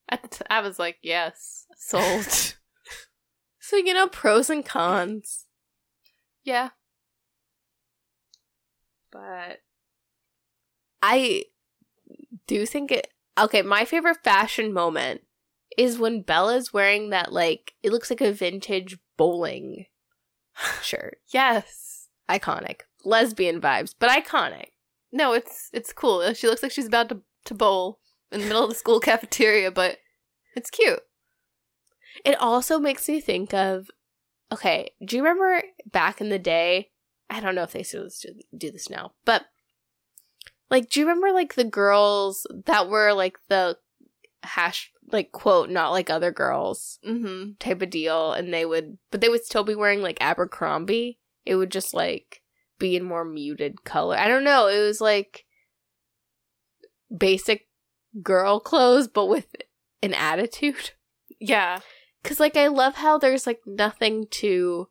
[0.10, 2.56] At the t- I was like, yes, sold.
[3.60, 5.46] so you know pros and cons
[6.44, 6.70] yeah.
[9.12, 9.60] but
[11.02, 11.44] I
[12.48, 13.08] do think it.
[13.40, 15.22] Okay, my favorite fashion moment
[15.78, 19.86] is when Bella's wearing that like it looks like a vintage bowling
[20.82, 21.20] shirt.
[21.30, 22.08] Yes.
[22.30, 24.68] Iconic, lesbian vibes, but iconic.
[25.12, 26.20] No, it's it's cool.
[26.20, 28.00] Uh, she looks like she's about to to bowl
[28.32, 29.98] in the middle of the school cafeteria, but
[30.56, 31.00] it's cute.
[32.24, 33.90] It also makes me think of.
[34.52, 36.90] Okay, do you remember back in the day?
[37.30, 39.46] I don't know if they still do- do this now, but
[40.72, 43.78] like, do you remember like the girls that were like the
[44.44, 47.52] hash like quote not like other girls Mm-hmm.
[47.60, 48.32] type of deal.
[48.34, 51.20] And they would but they would still be wearing like abercrombie.
[51.46, 52.42] It would just like
[52.78, 54.16] be in more muted color.
[54.18, 54.68] I don't know.
[54.68, 55.46] It was like
[57.16, 57.68] basic
[58.22, 59.48] girl clothes but with
[60.02, 60.92] an attitude.
[61.42, 61.80] Yeah.
[62.22, 64.90] because like i love how there's like nothing to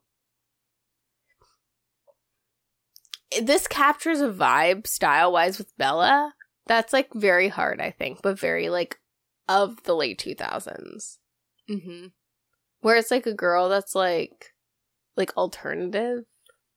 [3.41, 6.33] this captures a vibe style wise with bella.
[6.65, 8.97] That's like very hard i think but very like
[9.49, 11.17] of the late 2000s
[11.69, 12.07] Mm-hmm.
[12.79, 14.53] where it's like a girl that's like
[15.17, 16.23] like alternative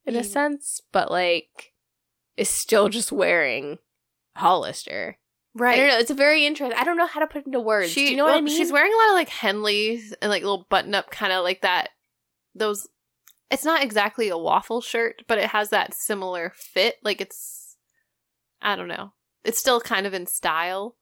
[0.05, 1.73] in a sense but like
[2.37, 3.79] is still just wearing
[4.37, 5.19] hollister
[5.55, 5.75] Right.
[5.75, 7.61] i don't know it's a very interesting i don't know how to put it into
[7.61, 10.13] words She, do you know what i mean She's wearing a lot of like Henleys
[10.21, 11.91] and like little button up kind of like that.
[12.55, 12.89] Those.
[13.51, 16.97] It's not exactly a waffle shirt, but it has that similar fit.
[17.03, 17.77] Like it's.
[18.61, 19.13] I don't know.
[19.45, 20.97] It's still kind of in style.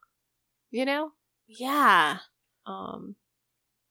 [0.70, 1.12] You know.
[1.59, 2.18] Yeah
[2.66, 3.16] Um.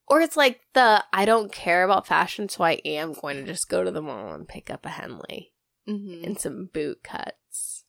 [0.08, 3.70] or it's like the i don't care about fashion so i am going to just
[3.70, 5.52] go to the mall and pick up a henley
[5.88, 6.24] mhm.
[6.26, 7.84] and some boot cuts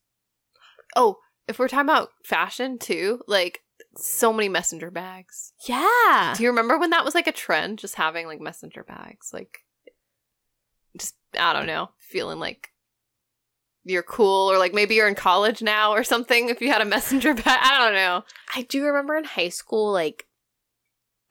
[0.93, 3.61] Oh, if we're talking about fashion too, like
[3.95, 5.53] so many messenger bags.
[5.65, 9.29] yeah Do you remember when that was like a trend, just having like messenger bags?
[9.31, 9.59] Like,
[10.97, 12.70] just, I don't know, feeling like
[13.83, 16.85] you're cool, or like maybe you're in college now or something if you had a
[16.85, 17.59] messenger bag.
[17.61, 18.23] I don't know.
[18.55, 20.27] I do remember in high school, like,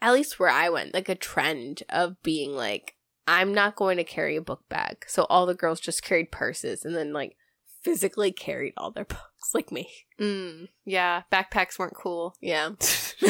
[0.02, 2.96] at least where I went, like a trend of being like
[3.30, 5.04] I'm not going to carry a book bag.
[5.06, 7.36] So all the girls just carried purses and then like
[7.82, 9.88] physically carried all their books like me.
[10.18, 12.34] Mm, yeah, backpacks weren't cool.
[12.40, 12.70] Yeah.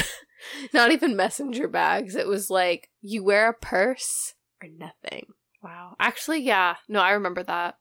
[0.72, 2.16] not even messenger bags.
[2.16, 5.26] It was like you wear a purse or nothing.
[5.62, 5.96] Wow.
[6.00, 6.76] Actually, yeah.
[6.88, 7.76] No, I remember that.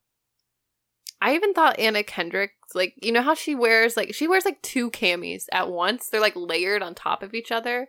[1.21, 4.61] I even thought Anna Kendrick, like, you know how she wears, like, she wears like
[4.61, 6.07] two camis at once?
[6.09, 7.81] They're like layered on top of each other.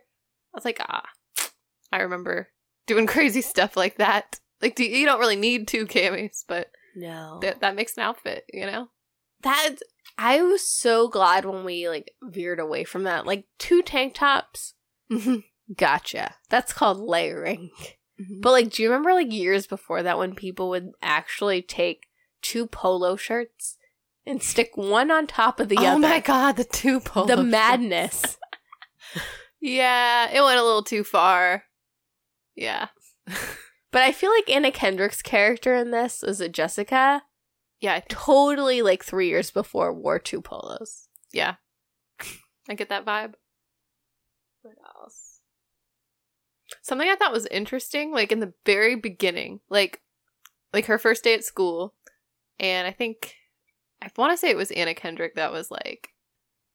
[0.53, 1.03] I was like, ah,
[1.91, 2.49] I remember
[2.87, 4.39] doing crazy stuff like that.
[4.61, 7.39] Like, do, you don't really need two camis, but No.
[7.41, 8.89] th- that makes an outfit, you know?
[9.43, 9.77] that
[10.19, 13.25] I was so glad when we like veered away from that.
[13.25, 14.75] Like two tank tops.
[15.75, 16.35] Gotcha.
[16.49, 17.71] That's called layering.
[18.39, 22.03] But like, do you remember like years before that when people would actually take
[22.41, 23.77] two polo shirts
[24.25, 25.95] and stick one on top of the oh other?
[25.95, 28.37] Oh my god, the two polo the madness.
[29.63, 31.65] Yeah, it went a little too far.
[32.55, 32.87] Yeah.
[33.27, 37.21] but I feel like Anna Kendrick's character in this is it Jessica.
[37.79, 41.07] Yeah, Totally like three years before wore two polos.
[41.31, 41.55] yeah.
[42.69, 43.33] I get that vibe.
[44.63, 45.41] What else?
[46.81, 50.01] Something I thought was interesting, like in the very beginning, like
[50.73, 51.93] like her first day at school,
[52.59, 53.35] and I think
[54.01, 56.09] I want to say it was Anna Kendrick that was like,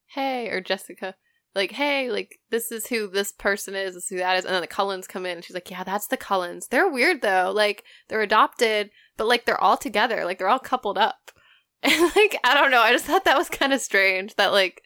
[0.06, 1.14] "Hey," or Jessica,
[1.54, 4.54] like, "Hey, like this is who this person is, this is who that is," and
[4.54, 6.68] then the Cullens come in, and she's like, "Yeah, that's the Cullens.
[6.68, 7.52] They're weird though.
[7.54, 11.30] Like they're adopted, but like they're all together, like they're all coupled up."
[11.82, 14.82] And like I don't know, I just thought that was kind of strange that like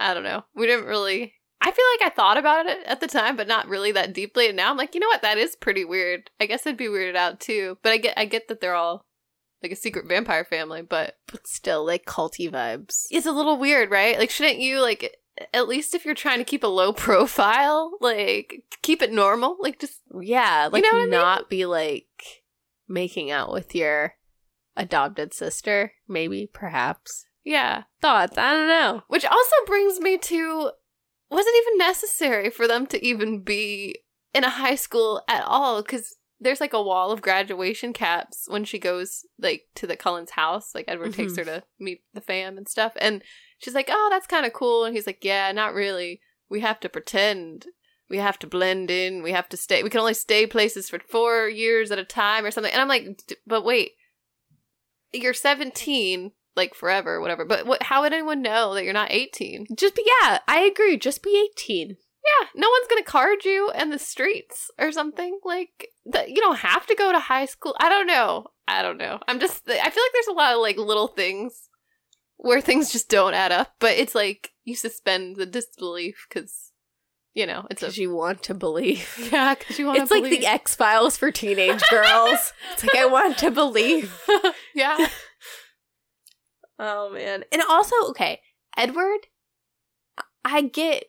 [0.00, 0.44] I don't know.
[0.54, 1.34] We didn't really.
[1.60, 4.48] I feel like I thought about it at the time, but not really that deeply.
[4.48, 5.20] And now I'm like, you know what?
[5.20, 6.30] That is pretty weird.
[6.40, 7.76] I guess I'd be weirded out too.
[7.82, 9.04] But I get, I get that they're all
[9.62, 13.06] like a secret vampire family, but But still, like culty vibes.
[13.10, 14.18] it's a little weird, right?
[14.18, 15.16] Like, shouldn't you like
[15.54, 19.56] at least if you're trying to keep a low profile, like keep it normal?
[19.60, 21.10] Like, just Yeah, like know what I mean?
[21.10, 22.06] not be like
[22.88, 24.14] making out with your
[24.76, 25.92] adopted sister.
[26.08, 27.26] Maybe, perhaps.
[27.44, 27.84] yeah.
[28.00, 28.36] Thoughts?
[28.38, 29.02] I don't know.
[29.08, 30.70] Which also brings me to
[31.30, 34.00] was it even necessary for them to even be
[34.34, 35.80] in a high school at all?
[35.82, 40.30] Because there's like a wall of graduation caps when she goes like to the Cullens
[40.30, 40.74] house.
[40.74, 41.36] Like Edward takes Mhm.
[41.38, 43.22] her to meet the fam and stuff, and
[43.58, 46.20] she's like, "Oh, that's kind of cool," and he's like, "Yeah, not really.
[46.48, 47.66] We have to pretend."
[48.08, 49.22] We have to blend in.
[49.22, 49.84] We have to stay.
[49.84, 52.72] We can only stay places for four years at a time or something.
[52.72, 53.92] And I'm like, "D- but wait,
[55.12, 57.44] you're 17, like forever, whatever.
[57.44, 59.66] But what, how would anyone know that you're not 18?
[59.76, 60.96] Just be, yeah, I agree.
[60.96, 61.90] Just be 18.
[61.90, 66.28] Yeah, no one's gonna card you in the streets or something like that.
[66.30, 67.74] You don't have to go to high school.
[67.80, 68.46] I don't know.
[68.68, 69.18] I don't know.
[69.28, 69.62] I'm just.
[69.68, 71.68] I feel like there's a lot of like little things
[72.36, 73.74] where things just don't add up.
[73.78, 76.72] But it's like you suspend the disbelief because
[77.34, 79.28] you know it's a Because you want to believe.
[79.32, 80.06] yeah because you want to.
[80.06, 80.24] Believe.
[80.24, 82.52] It's like the X Files for teenage girls.
[82.72, 84.20] it's like, I want to believe.
[84.74, 85.08] yeah.
[86.80, 87.44] Oh, man.
[87.52, 88.40] And also, okay,
[88.74, 89.26] Edward,
[90.42, 91.04] I get,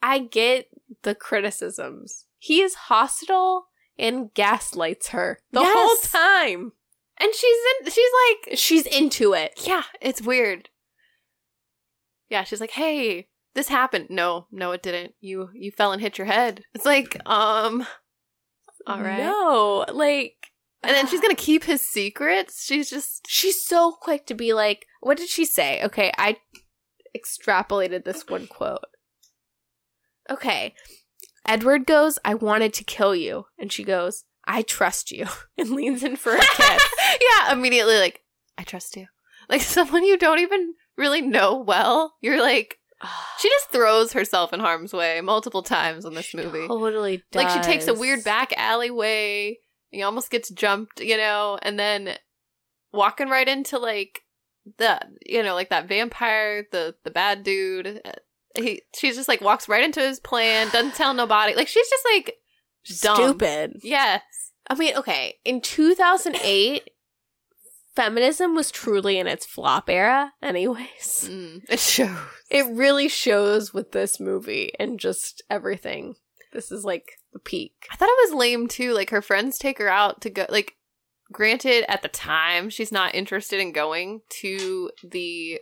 [0.00, 0.68] I get
[1.02, 2.26] the criticisms.
[2.38, 3.66] He is hostile
[3.98, 5.74] and gaslights her the Yes.
[5.76, 6.72] whole time.
[7.18, 7.90] And she's in.
[7.90, 8.10] She's
[8.46, 9.54] like She's into it.
[9.66, 10.68] Yeah, it's weird.
[12.28, 15.14] Yeah, she's like, "Hey, this happened." No, no, it didn't.
[15.20, 16.62] You you fell and hit your head.
[16.74, 17.86] It's like, um,
[18.86, 19.18] all right.
[19.20, 20.34] No, like,
[20.82, 22.64] And then she's gonna keep his secrets.
[22.66, 25.82] She's just she's so quick to be like, what did she say?
[25.84, 26.36] Okay, I
[27.16, 28.84] extrapolated this one quote.
[30.28, 30.74] Okay.
[31.46, 33.46] Edward goes, I wanted to kill you.
[33.58, 35.26] And she goes, I trust you.
[35.58, 36.82] And leans in for a kiss.
[37.20, 38.20] yeah, immediately like,
[38.58, 39.06] I trust you.
[39.48, 42.14] Like someone you don't even really know well.
[42.20, 42.78] You're like,
[43.38, 46.66] she just throws herself in harm's way multiple times in this She movie.
[46.66, 47.42] Totally does.
[47.42, 49.58] Like she takes a weird back alleyway.
[49.90, 52.16] He almost gets jumped, you know, and then
[52.92, 54.22] walking right into like
[54.78, 58.00] the you know like that vampire, the the bad dude.
[58.04, 58.12] Uh,
[58.56, 61.54] He she's just like walks right into his plan, doesn't tell nobody.
[61.54, 62.34] Like she's just like
[63.02, 63.16] dumb.
[63.16, 63.80] Stupid.
[63.82, 64.22] Yes.
[64.68, 66.90] I mean, okay, in 2008,
[67.94, 70.86] feminism was truly in its flop era, anyways.
[71.26, 72.16] Mm, it shows.
[72.50, 76.14] It really shows with this movie and just everything.
[76.52, 77.72] This is like the peak.
[77.90, 78.92] I thought it was lame too.
[78.92, 80.46] Like her friends take her out to go.
[80.48, 80.74] Like,
[81.32, 85.60] granted, at the time she's not interested in going to the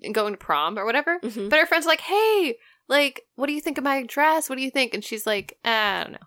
[0.00, 1.18] in going to prom or whatever.
[1.20, 1.50] Mhm.
[1.50, 2.56] But her friends like, hey,
[2.88, 4.48] like, what do you think of my dress?
[4.48, 4.94] What do you think?
[4.94, 6.26] And she's like, I don't know.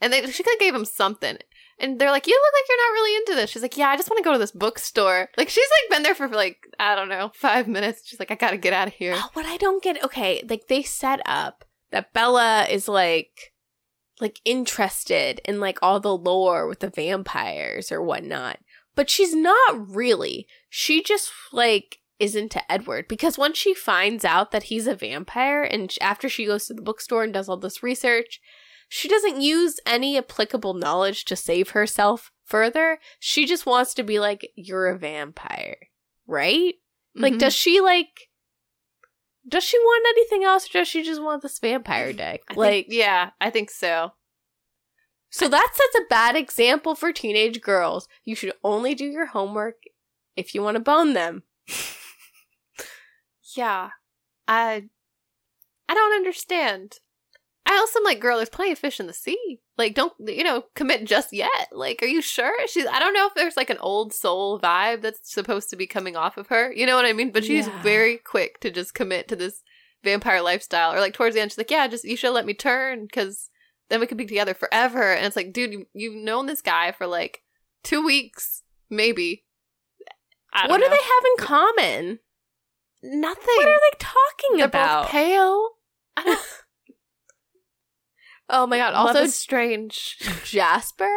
[0.00, 1.38] And they she kind of gave him something.
[1.78, 3.50] And they're like, you look like you're not really into this.
[3.50, 5.30] She's like, yeah, I just want to go to this bookstore.
[5.36, 8.02] Like, she's like been there for like, I don't know, five minutes.
[8.06, 9.14] She's like, I gotta get out of here.
[9.16, 13.52] Oh, what I don't get, okay, like they set up that Bella is like,
[14.20, 18.58] like interested in like all the lore with the vampires or whatnot.
[18.94, 20.46] But she's not really.
[20.68, 25.62] She just like is into Edward because once she finds out that he's a vampire
[25.62, 28.40] and after she goes to the bookstore and does all this research,
[28.88, 32.98] she doesn't use any applicable knowledge to save herself further.
[33.18, 35.76] She just wants to be like, you're a vampire,
[36.26, 36.74] right?
[37.16, 37.38] Like, Mhm.
[37.40, 38.28] does she like,
[39.48, 42.42] does she want anything else or does she just want this vampire dick?
[42.48, 44.12] I think- Like, yeah, I think so.
[45.30, 48.06] so that sets a bad example for teenage girls.
[48.24, 49.78] You should only do your homework
[50.36, 51.42] if you want to bone them.
[53.56, 53.90] Yeah.
[54.48, 54.84] I
[55.88, 56.98] I don't understand.
[57.64, 59.60] I also am like, girl, there's plenty of fish in the sea.
[59.78, 61.68] Like, don't you know, commit just yet.
[61.70, 62.54] Like, are you sure?
[62.68, 65.86] She's I don't know if there's like an old soul vibe that's supposed to be
[65.86, 66.72] coming off of her.
[66.72, 67.30] You know what I mean?
[67.30, 67.82] But she's Yeah.
[67.82, 69.62] very quick to just commit to this
[70.02, 70.92] vampire lifestyle.
[70.92, 73.48] Or like towards the end, she's like, Yeah, just you should let me turn because
[73.88, 75.12] then we could be together forever.
[75.12, 77.42] And it's like, dude, you, you've known this guy for like
[77.84, 79.44] two weeks, maybe.
[80.66, 82.18] What do they have in common?
[83.02, 83.54] Nothing.
[83.56, 85.02] What are they talking They're about?
[85.04, 85.70] both pale.
[88.48, 88.92] Oh my god!
[88.94, 90.18] Also strange.
[90.44, 91.08] Jasper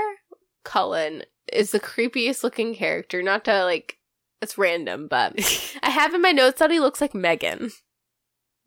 [0.64, 3.22] Cullen is the creepiest looking character.
[3.22, 3.98] Not to like,
[4.42, 5.34] it's random, but
[5.84, 7.72] I have in my notes that he looks like Megan.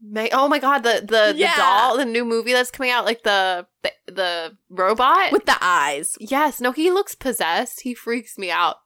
[0.03, 1.55] May- oh my god, the the, Yeah.
[1.55, 5.33] the doll, the new movie that's coming out, like the the, the robot.
[5.33, 6.16] with the eyes.
[6.21, 7.81] yes, no, he looks possessed.
[7.83, 8.77] He freaks me out.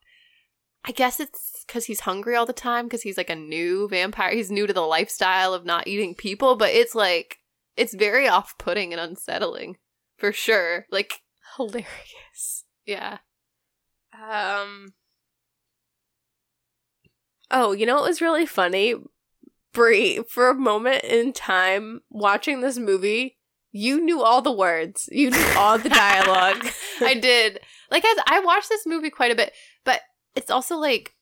[0.85, 4.31] I guess it's because he's hungry all the time because he's like a new vampire.
[4.31, 7.39] He's new to the lifestyle of not eating people, but it's like
[7.75, 9.77] it's very off putting and unsettling
[10.17, 10.85] for sure.
[10.91, 11.21] Like,
[11.57, 12.65] Hilarious.
[12.85, 13.17] yeah,
[14.13, 14.93] Um.
[17.51, 18.95] Oh, you know what was really funny?
[19.73, 23.37] Brie, for a moment in time watching this movie,
[23.71, 25.09] you knew all the words.
[25.11, 26.67] You knew all the dialogue.
[27.01, 27.59] I did.
[27.91, 29.51] Like as I watched this movie quite a bit,
[29.83, 30.01] but
[30.35, 31.13] it's also like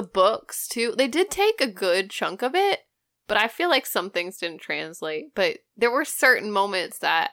[0.00, 0.94] the books too.
[0.96, 2.80] They did take a good chunk of it,
[3.28, 5.34] but I feel like some things didn't translate.
[5.34, 7.32] But there were certain moments that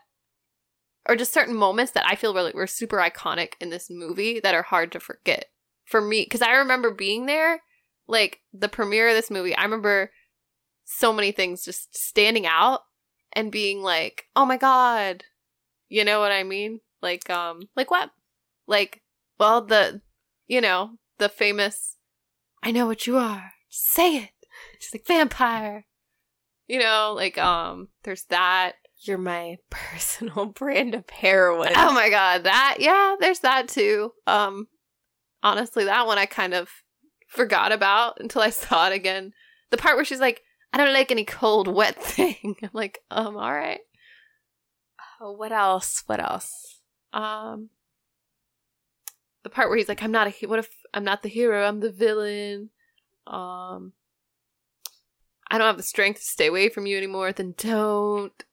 [1.08, 4.54] or just certain moments that I feel like were super iconic in this movie that
[4.54, 5.46] are hard to forget.
[5.86, 7.62] For me, because I remember being there,
[8.08, 10.12] like the premiere of this movie, I remember
[10.84, 12.82] so many things just standing out
[13.32, 15.24] and being like, "Oh my god."
[15.88, 16.82] You know what I mean?
[17.02, 18.12] Like um like what?
[18.68, 19.02] like
[19.40, 20.02] well the
[20.48, 21.97] you know the famous
[22.64, 23.52] i know what you are.
[23.70, 24.30] Say it.
[24.80, 25.86] She's like vampire.
[26.68, 28.74] You know like um there's that.
[29.02, 31.74] You're my personal brand of heroin.
[31.76, 34.12] oh my god that yeah there's that too.
[34.26, 34.68] Um
[35.44, 36.70] honestly that one i kind of
[37.28, 39.34] forgot about until i saw it again.
[39.70, 40.42] The part where she's like
[40.74, 42.56] i don't like any cold wet thing.
[42.64, 43.80] I'm like um all right.
[45.22, 46.04] Oh, what else?
[46.08, 46.82] What else?
[47.14, 47.70] um
[49.48, 51.80] the part where he's like i'm not a what if i'm not the hero i'm
[51.80, 52.70] the villain.
[53.26, 53.94] Um
[55.50, 58.44] i don't have the strength to stay away from you anymore then don't.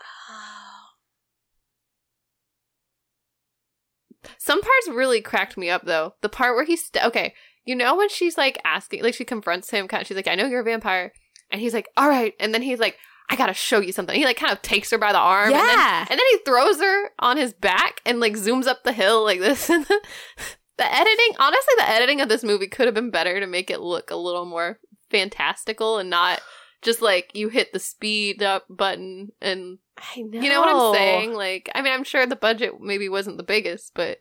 [4.38, 6.14] Some parts really cracked me up though.
[6.20, 7.32] The part where he's st- okay
[7.64, 10.34] you know when she's like asking like she confronts him kind of she's like i
[10.34, 11.12] know you're a vampire
[11.52, 12.96] and he's like all right and then he's like
[13.30, 15.54] i gotta show you something he like kind of takes her by the arm and
[15.54, 16.00] then Yeah.
[16.00, 19.40] and then he throws her on his back and like zooms up the hill like
[19.40, 19.66] this.
[19.66, 19.78] The,
[20.78, 23.80] the editing, honestly, the editing of this movie could have been better to make it
[23.80, 24.78] look a little more
[25.10, 26.40] fantastical and not
[26.82, 30.40] just like you hit the speed up button and I know.
[30.40, 31.34] you know what I'm saying?
[31.34, 34.18] Like, I mean, I'm sure the budget maybe wasn't the biggest, but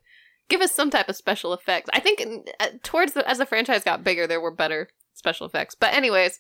[0.50, 1.90] give us some type of special effects.
[1.94, 2.24] I think
[2.60, 5.76] uh, towards the, as the franchise got bigger, there were better special effects.
[5.76, 6.40] But anyways,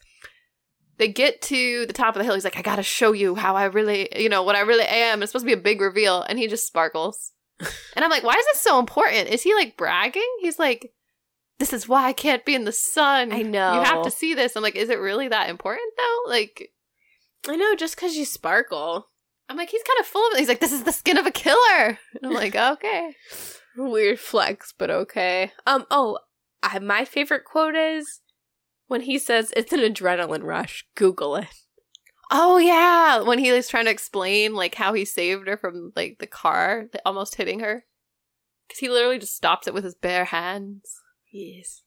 [0.98, 2.34] they get to the top of the hill.
[2.34, 5.22] He's like, I gotta show you how I really, you know, what I really am.
[5.22, 7.34] It's supposed to be a big reveal, and he just sparkles.
[7.60, 9.30] and I'm like, why is this so important?
[9.30, 10.30] Is he like bragging?
[10.42, 10.92] He's like,
[11.60, 13.32] this is why I can't be in the sun.
[13.32, 13.76] I know.
[13.76, 14.56] You have to see this.
[14.56, 16.30] I'm like, is it really that important though?
[16.30, 16.72] Like,
[17.48, 19.08] I know, just because you sparkle.
[19.50, 20.40] I'm like, he's kind of full of it.
[20.40, 21.58] He's like, this is the skin of a killer.
[21.78, 23.16] And I'm like, okay.
[23.78, 25.52] Weird flex, but okay.
[25.66, 25.86] Um.
[25.92, 26.20] Oh,
[26.64, 28.22] I, my favorite quote is
[28.88, 31.48] when he says, "It's an adrenaline rush." Google it.
[32.30, 36.18] Oh yeah, when he was trying to explain like how he saved her from like
[36.20, 37.86] the car like, almost hitting her,
[38.68, 41.02] because he literally just stops it with his bare hands.
[41.32, 41.84] Yes.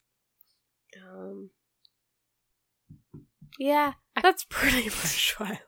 [0.97, 1.51] Um.
[3.59, 5.61] Yeah, that's pretty much why.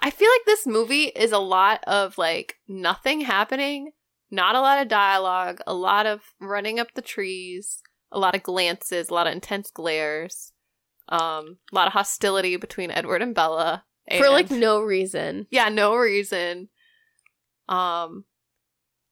[0.00, 3.92] I feel like this movie is a lot of like nothing happening,
[4.30, 7.80] not a lot of dialogue, a lot of running up the trees,
[8.14, 10.52] a lot of glances, a lot of intense glares,
[11.08, 13.84] um, a lot of hostility between Edward and Bella.
[14.18, 15.46] For like no reason.
[15.50, 16.68] yeah, no reason.
[17.68, 18.24] Um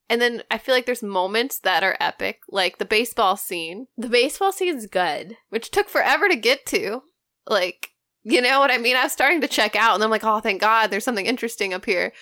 [0.09, 4.09] and then I feel like there's moments that are epic, like the baseball scene, The
[4.09, 5.37] baseball scene's good.
[5.49, 7.01] which took forever to get to.
[7.47, 7.89] Like,
[8.23, 8.95] you know what I mean?
[8.95, 11.73] I was starting to check out and I'm like, "Oh, thank God, there's something interesting
[11.73, 12.13] up here."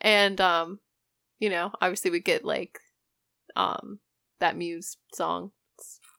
[0.00, 0.80] And um
[1.38, 2.80] you know, obviously we get like
[3.54, 4.00] um
[4.40, 5.52] that Muse song.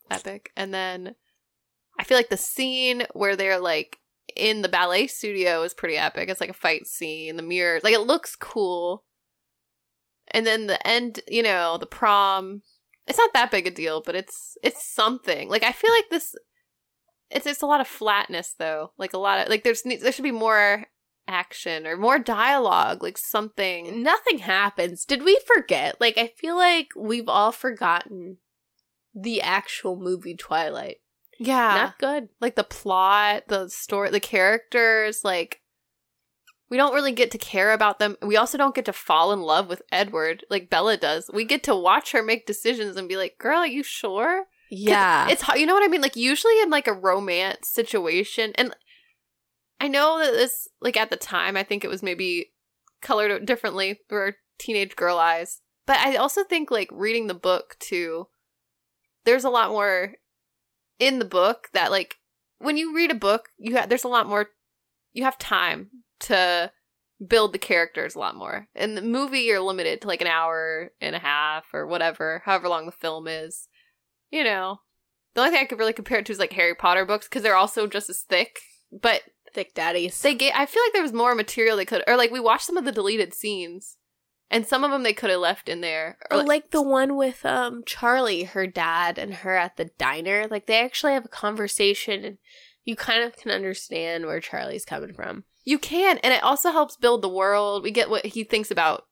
[0.10, 0.52] Epic.
[0.56, 1.16] And then
[2.00, 3.98] I feel like the scene where they're like
[4.36, 6.30] in the ballet studio is pretty epic.
[6.30, 9.04] It's like a fight scene, the mirrors, like it looks cool.
[10.32, 12.62] And then the end, you know, the prom.
[13.08, 15.50] It's not that big a deal, but it's it's something.
[15.50, 16.36] Like I feel like this
[17.32, 18.92] it's it's a lot of flatness though.
[18.98, 20.86] Like a lot of like there's there should be more
[21.30, 24.04] action or more dialogue, like something.
[24.04, 25.06] Nothing happens.
[25.06, 26.02] Did we forget?
[26.02, 28.38] Like, I feel like we've all forgotten
[29.14, 30.98] the actual movie Twilight.
[31.40, 31.94] Yeah.
[31.96, 32.30] Not good.
[32.42, 35.62] like the plot, the story, the characters, like
[36.70, 38.18] we don't really get to care about them.
[38.22, 41.30] We also don't get to fall in love with Edward like Bella does.
[41.34, 45.30] We get to watch her make decisions and be like, "Girl, are you sure?" Yeah.
[45.30, 46.02] It's you know what I mean?
[46.02, 48.76] Like usually in like a romance situation and
[49.80, 52.52] I know that this like at the time I think it was maybe
[53.02, 55.62] colored differently for teenage girl eyes.
[55.88, 58.28] But I also think like reading the book too
[59.26, 60.14] there's a lot more
[61.00, 62.16] in the book that like
[62.60, 64.50] when you read a book, you have there's a lot more
[65.14, 65.90] you have time
[66.22, 66.72] to
[67.26, 68.68] build the characters a lot more.
[68.76, 72.70] In the movie you're limited to like an hour and a half or whatever, however
[72.70, 73.68] long the film is.
[74.32, 74.80] You know.
[75.36, 77.44] The only thing I could really compare it to is like Harry Potter books because
[77.44, 78.60] they're also just as thick.
[78.92, 79.22] But
[79.54, 80.22] Thick daddies.
[80.22, 82.66] they get I feel like there was more material they could or like we watched
[82.66, 83.98] some of the deleted scenes
[84.52, 86.18] and some of them they could have left in there.
[86.32, 90.48] Or Or like the one with um Charlie, her dad, and her at the diner.
[90.50, 92.38] Like they actually have a conversation, and
[92.86, 95.44] you kind of can understand where Charlie's coming from.
[95.66, 97.84] You can, and it also helps build the world.
[97.84, 99.06] We get what he thinks about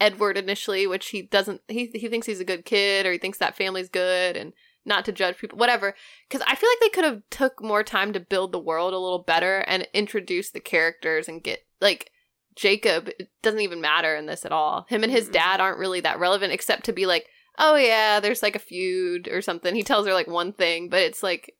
[0.00, 1.62] Edward initially, which he doesn't.
[1.68, 4.52] He he thinks he's a good kid, or he thinks that family's good, and
[4.84, 5.94] not to judge people, whatever.
[6.28, 8.98] Because I feel like they could have took more time to build the world a
[8.98, 12.10] little better and introduce the characters and get like
[12.56, 13.08] Jacob.
[13.18, 14.86] It doesn't even matter in this at all.
[14.88, 17.26] Him and his dad aren't really that relevant, except to be like,
[17.58, 19.74] oh yeah, there's like a feud or something.
[19.74, 21.54] He tells her like one thing, but it's like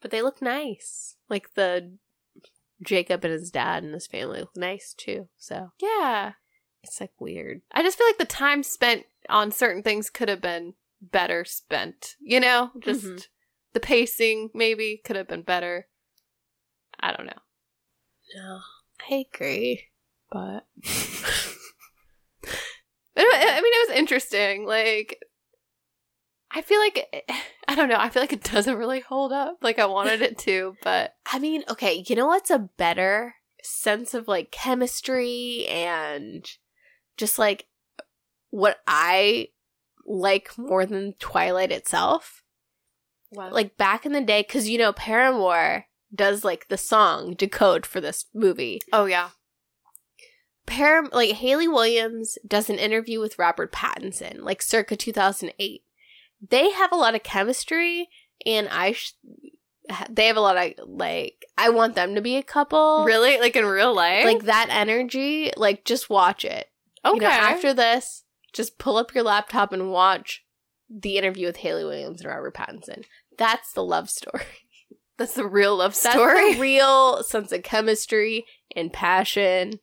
[0.00, 1.16] But they look nice.
[1.28, 1.96] Like the
[2.82, 5.28] Jacob and his dad and his family look nice too.
[5.38, 6.32] So yeah.
[6.82, 7.62] it's like weird.
[7.72, 12.14] I just feel like the time spent on certain things could have been better spent.
[12.20, 13.26] You know, just Mhm.
[13.72, 15.88] the pacing maybe could have been better.
[17.00, 17.40] I don't know,
[18.36, 18.60] No,
[19.10, 19.88] I agree.
[20.30, 20.66] But
[23.18, 24.66] I mean, it was interesting.
[24.66, 25.18] Like,
[26.50, 27.26] I feel like
[27.68, 27.98] I don't know.
[27.98, 31.38] I feel like it doesn't really hold up like I wanted it to, but I
[31.38, 36.48] mean, okay, you know what's a better sense of like chemistry and
[37.16, 37.66] just like
[38.50, 39.48] what I
[40.06, 42.42] like more than Twilight itself?
[43.32, 48.00] Like back in the day, because you know, Paramore does like the song decode for
[48.00, 48.80] this movie.
[48.92, 49.30] oh yeah,
[50.66, 55.82] Param like Hayley Williams does an interview with Robert Pattinson, like circa 2008.
[56.48, 58.08] They have a lot of chemistry,
[58.44, 59.14] and I, sh-
[60.10, 61.44] they have a lot of like.
[61.56, 63.04] I want them to be a couple.
[63.04, 65.52] really, like in real life, like that energy.
[65.56, 66.68] Like just watch it.
[67.04, 67.14] okay.
[67.16, 70.44] You know, after this, just pull up your laptop and watch
[70.90, 73.04] the interview with Hayley Williams and Robert Pattinson.
[73.38, 74.44] That's the love story.
[75.18, 76.54] That's the real love That's story.
[76.54, 78.44] the real sense of chemistry
[78.74, 79.80] and passion.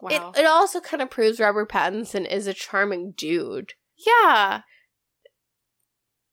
[0.00, 0.32] Wow.
[0.34, 3.72] It, it also kind of proves Robert Pattinson is a charming dude.
[4.06, 4.62] yeah.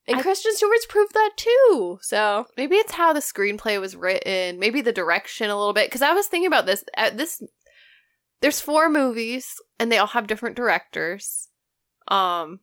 [0.08, 2.00] And I- Kristen Stewart's proved that too.
[2.02, 4.58] So Maybe it's how the screenplay was written.
[4.60, 5.88] Maybe the direction a little bit.
[5.88, 6.84] Because I was thinking about this.
[6.98, 7.42] At this,
[8.42, 11.50] there's four movies, and they all have different directors.
[12.08, 12.62] Um,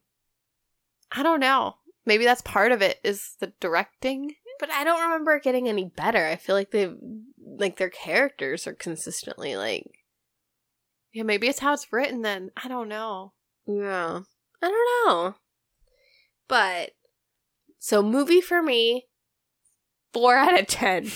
[1.13, 1.77] I don't know.
[2.05, 2.99] Maybe that's part of it.
[3.05, 4.35] Is the directing?
[4.61, 6.27] but I don't remember it getting any better.
[6.27, 6.93] I feel like they
[7.59, 9.85] like their characters are consistently like
[11.19, 12.23] Yeah, maybe it's how it's written.
[12.23, 13.33] Then I don't know.
[13.67, 14.21] yeah.
[14.63, 15.35] I don't know.
[16.47, 16.91] But
[17.81, 19.07] so movie for me
[20.13, 21.11] 4 out of 10.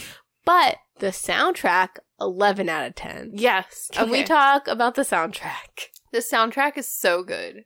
[0.44, 3.30] But the soundtrack 11 out of 10.
[3.34, 3.90] Yes.
[3.92, 5.90] Can we talk about the soundtrack?
[6.10, 7.64] The soundtrack is so good.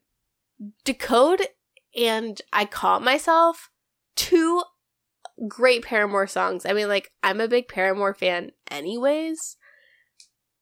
[0.85, 1.49] Decode
[1.97, 3.71] and I caught myself
[4.15, 4.63] two
[5.49, 6.65] great Paramore songs.
[6.65, 9.57] I mean, like, I'm a big Paramore fan, anyways,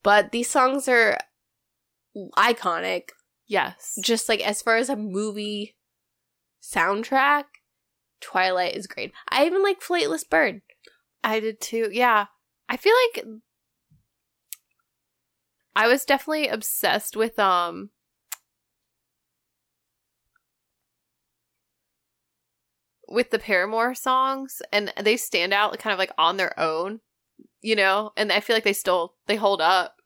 [0.03, 1.19] but these songs are
[2.37, 3.11] iconic.
[3.47, 3.99] Yes.
[4.03, 5.77] Just like as far as a movie
[6.63, 7.45] soundtrack,
[8.21, 9.13] Twilight is great.
[9.29, 10.63] I even like Flightless Bird.
[11.23, 11.89] I did too.
[11.93, 12.27] Yeah.
[12.69, 13.25] I feel like
[15.77, 17.91] I was definitely obsessed with um
[23.09, 27.01] with the Paramore songs and they stand out kind of like on their own,
[27.61, 29.97] you know, and I feel like they still they hold up.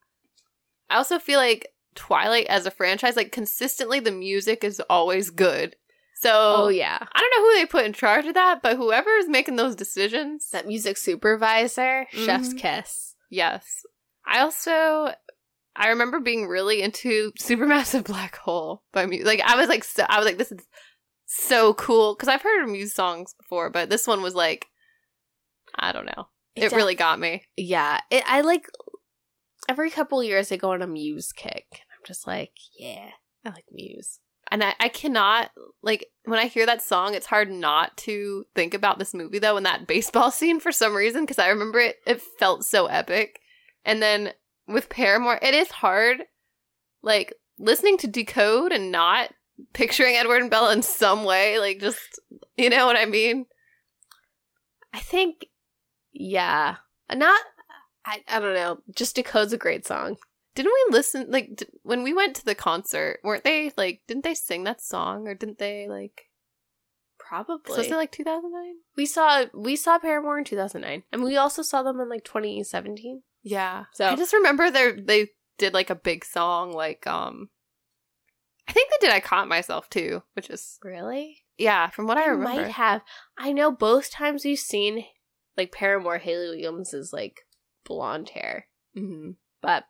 [0.91, 5.75] I also feel like Twilight as a franchise like consistently the music is always good.
[6.21, 6.99] So Oh yeah.
[7.01, 9.75] I don't know who they put in charge of that, but whoever is making those
[9.77, 12.59] decisions, That music supervisor, chef's Mhm.
[12.59, 13.15] kiss.
[13.31, 13.85] yes.
[14.27, 15.13] I also
[15.77, 19.25] I remember being really into Supermassive Black Hole by Muse.
[19.27, 20.61] Like I was like so, I was like this is
[21.27, 24.67] so cool because I've heard Muse songs before, but this one was like
[25.77, 26.29] I don't know.
[26.57, 27.45] It, really got me.
[27.57, 28.01] Yeah.
[28.11, 28.67] It, I like
[29.69, 31.83] every couple years I go on a Muse kick.
[32.09, 33.11] Just like, yeah,
[33.45, 34.19] I like Muse.
[34.51, 35.51] And I, I cannot
[35.83, 39.59] like when I hear that song, it's hard not to think about this movie though,
[39.59, 43.41] and that baseball scene for some reason, because I remember it it felt so epic.
[43.85, 44.33] And then
[44.67, 46.23] with Paramore, it is hard
[47.03, 49.35] like listening to decode and not
[49.75, 52.19] picturing Edward and Bella in some way, like just
[52.57, 53.45] you know what I mean?
[54.95, 55.45] I think,
[56.11, 56.77] yeah,
[57.15, 57.41] not.
[58.07, 58.79] I, I don't know.
[58.97, 60.17] Just Decode's a great song.
[60.59, 63.21] Didn't we listen like d- when we went to the concert?
[63.23, 64.03] Weren't they like?
[64.09, 66.23] Didn't they sing that song or didn't they like?
[67.19, 67.77] Probably.
[67.77, 68.75] Was it like 2009?
[68.97, 73.23] we saw we saw Paramore in 2009, and we also saw them in like 2017.
[73.43, 73.85] Yeah.
[73.93, 75.29] So- I just remember they they
[75.59, 77.51] did like a big song like um
[78.69, 81.45] I think they did I Caught Myself too, which is Really?
[81.57, 82.63] yeah, from what I I remember.
[82.63, 83.03] might have.
[83.39, 85.05] I know both times we've seen
[85.57, 87.41] like Paramore, Hayley Williams is like
[87.85, 89.37] blonde hair, Mhm.
[89.63, 89.85] but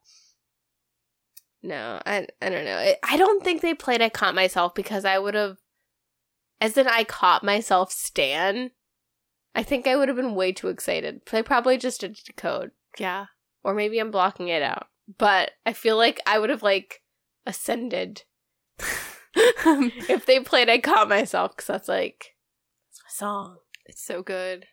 [1.63, 2.93] no, I I don't know.
[3.03, 5.59] I don't think they played "I Caught Myself" because I would have,
[6.61, 8.71] as in "I Caught Myself" Stan.
[9.55, 11.23] I think I would have been way too excited.
[11.31, 13.27] They probably just did decode, Yeah.
[13.65, 14.87] or maybe I'm blocking it out.
[15.19, 17.03] But I feel like I would have like
[17.47, 18.23] ascended
[19.35, 22.35] if they played "I Caught Myself" because that's like
[23.05, 23.57] my song.
[23.87, 24.67] it's so good.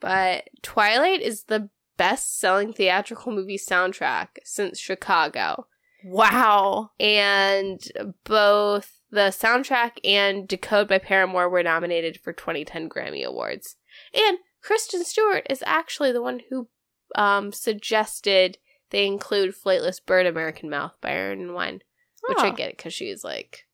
[0.00, 5.66] But Twilight is the best selling theatrical movie soundtrack since Chicago.
[6.04, 6.90] Wow.
[7.00, 7.80] And
[8.24, 13.76] both the soundtrack and Decode by Paramore were nominated for 2010 Grammy Awards.
[14.14, 16.68] And Kristen Stewart is actually the one who
[17.16, 18.58] um, suggested
[18.90, 21.80] they include Flightless Bird American Mouth by Iron and Wine,
[22.28, 22.52] which I Oh.
[22.52, 23.66] get because she's like,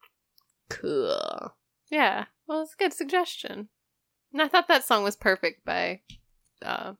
[0.68, 1.54] cool.
[1.90, 2.26] Yeah.
[2.46, 3.68] Well, it's a good suggestion.
[4.32, 6.00] And I thought that song was perfect by
[6.62, 6.94] uh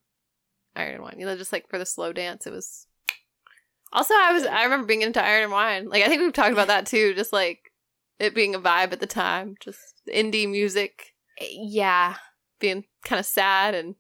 [0.75, 1.17] Iron and Wine.
[1.19, 2.87] You know, just like for the slow dance, it was
[3.97, 5.89] also I was I remember being into Iron and Wine.
[5.89, 7.73] Like I think we've talked about that too, just like
[8.21, 9.57] it being a vibe at the time.
[9.61, 12.15] Just indie music Yeah,
[12.61, 13.97] being kind of sad and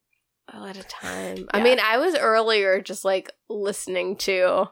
[0.53, 1.49] a lot of time.
[1.53, 4.68] I mean, I was earlier just like listening to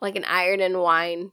[0.00, 1.32] like an Iron and Wine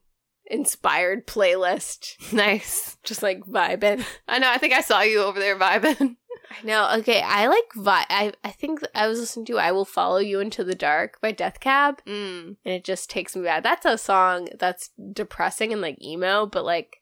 [0.50, 2.98] inspired playlist, nice.
[3.04, 4.04] just like vibing.
[4.28, 4.50] I know.
[4.52, 6.18] I think I saw you over there vibing.
[6.52, 6.90] I know.
[7.00, 10.40] Okay, I like vi I I think I was listening to "I Will Follow You
[10.40, 12.58] Into the Dark" by Death Cab, Mm.
[12.66, 13.64] and it just takes me back.
[13.64, 17.02] That's a song that's depressing and like emo, but like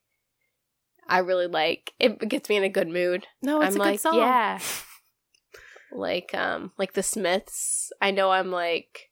[1.07, 1.93] I really like.
[1.99, 3.27] It gets me in a good mood.
[3.41, 4.15] No, it's I'm a good like, song.
[4.17, 4.59] yeah.
[5.91, 7.91] like um like the Smiths.
[8.01, 9.11] I know I'm like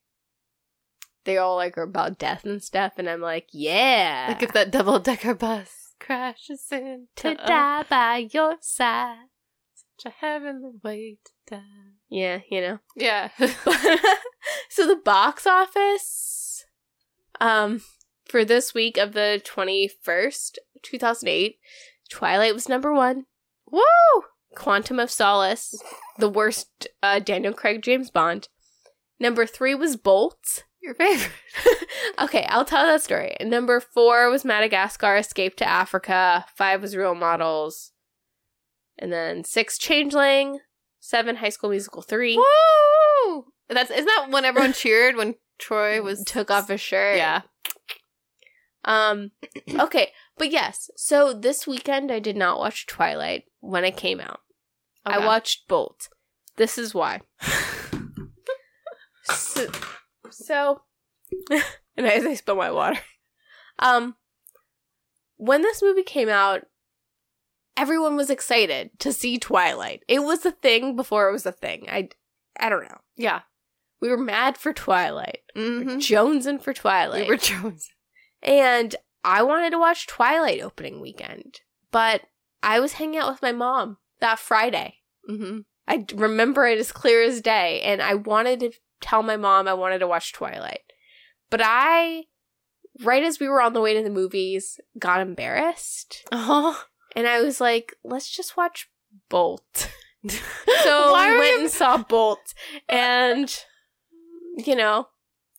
[1.25, 4.71] they all like are about death and stuff, and I'm like, yeah, Like if that
[4.71, 9.27] double decker bus crashes into to die by your side.
[10.03, 11.17] Such a heavenly way
[11.47, 11.61] to.
[12.09, 12.79] Yeah, you know.
[12.95, 13.29] Yeah.
[14.69, 16.65] so the box office
[17.39, 17.81] um
[18.25, 21.57] for this week of the 21st 2008
[22.09, 23.25] twilight was number one
[23.71, 23.81] Woo!
[24.55, 25.75] quantum of solace
[26.19, 28.49] the worst uh, daniel craig james bond
[29.19, 31.31] number three was bolt Your favorite.
[32.21, 37.15] okay i'll tell that story number four was madagascar escape to africa five was role
[37.15, 37.92] models
[38.97, 40.59] and then six changeling
[40.99, 43.45] seven high school musical three Woo!
[43.69, 47.41] That's isn't that when everyone cheered when Troy was took off his shirt Yeah.
[48.85, 49.31] Um
[49.79, 50.89] okay, but yes.
[50.95, 54.39] So this weekend I did not watch Twilight when it came out.
[55.05, 56.07] I watched Bolt.
[56.55, 57.19] This is why.
[59.23, 59.67] so,
[60.29, 60.81] so
[61.97, 62.99] and as I spill my water.
[63.79, 64.15] Um
[65.37, 66.65] when this movie came out,
[67.77, 70.03] everyone was excited to see Twilight.
[70.07, 71.87] It was a thing before it was a thing.
[71.89, 72.09] I
[72.59, 72.99] I don't know.
[73.15, 73.41] Yeah.
[74.01, 75.39] We were mad for Twilight.
[75.55, 75.97] Mm-hmm.
[75.97, 77.23] Jonesing for Twilight.
[77.23, 77.89] We were Jones.
[78.41, 82.21] And I wanted to watch Twilight opening weekend, but
[82.61, 84.95] I was hanging out with my mom that Friday.
[85.29, 85.59] Mm-hmm.
[85.87, 88.71] I remember it as clear as day, and I wanted to
[89.01, 90.81] tell my mom I wanted to watch Twilight.
[91.49, 92.23] But I,
[93.01, 96.25] right as we were on the way to the movies, got embarrassed.
[96.31, 96.83] Oh.
[97.15, 98.89] And I was like, let's just watch
[99.29, 99.91] Bolt.
[100.83, 102.53] So we went and saw Bolt.
[102.89, 103.63] Uh, and,
[104.55, 105.07] you know,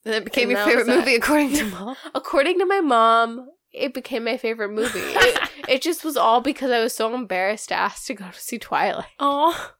[0.06, 1.96] And it became your favorite movie according to mom.
[2.14, 5.00] according to my mom, it became my favorite movie.
[5.00, 8.40] It, it just was all because I was so embarrassed to ask to go to
[8.40, 9.04] see Twilight.
[9.20, 9.72] Oh.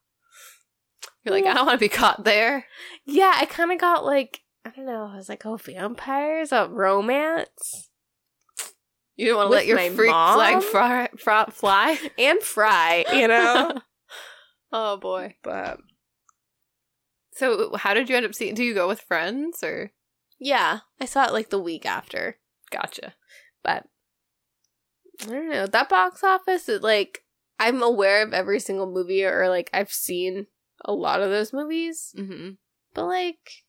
[1.25, 2.67] You're like, I don't want to be caught there.
[3.07, 6.69] Yeah, I kind of got like, I don't know, I was like, oh, vampires, a
[6.69, 7.89] romance,
[9.17, 10.35] You didn't want to let your freak mom?
[10.37, 11.99] flag fry, fry, fly.
[12.19, 13.81] and Fry, you know?
[14.73, 15.37] oh boy.
[15.43, 15.79] but
[17.33, 18.55] So, how did you end up seeing?
[18.55, 19.93] Do you go with friends or?
[20.41, 22.39] yeah, I saw it like the week after.
[22.71, 23.15] Gotcha.
[23.63, 23.87] But
[25.23, 25.67] I don't know.
[25.67, 27.23] That box office, it, like,
[27.59, 30.49] I'm aware of every single movie or like I've seen
[30.85, 32.15] a lot of those movies.
[32.19, 32.51] Mm-hmm.
[32.95, 33.65] But like,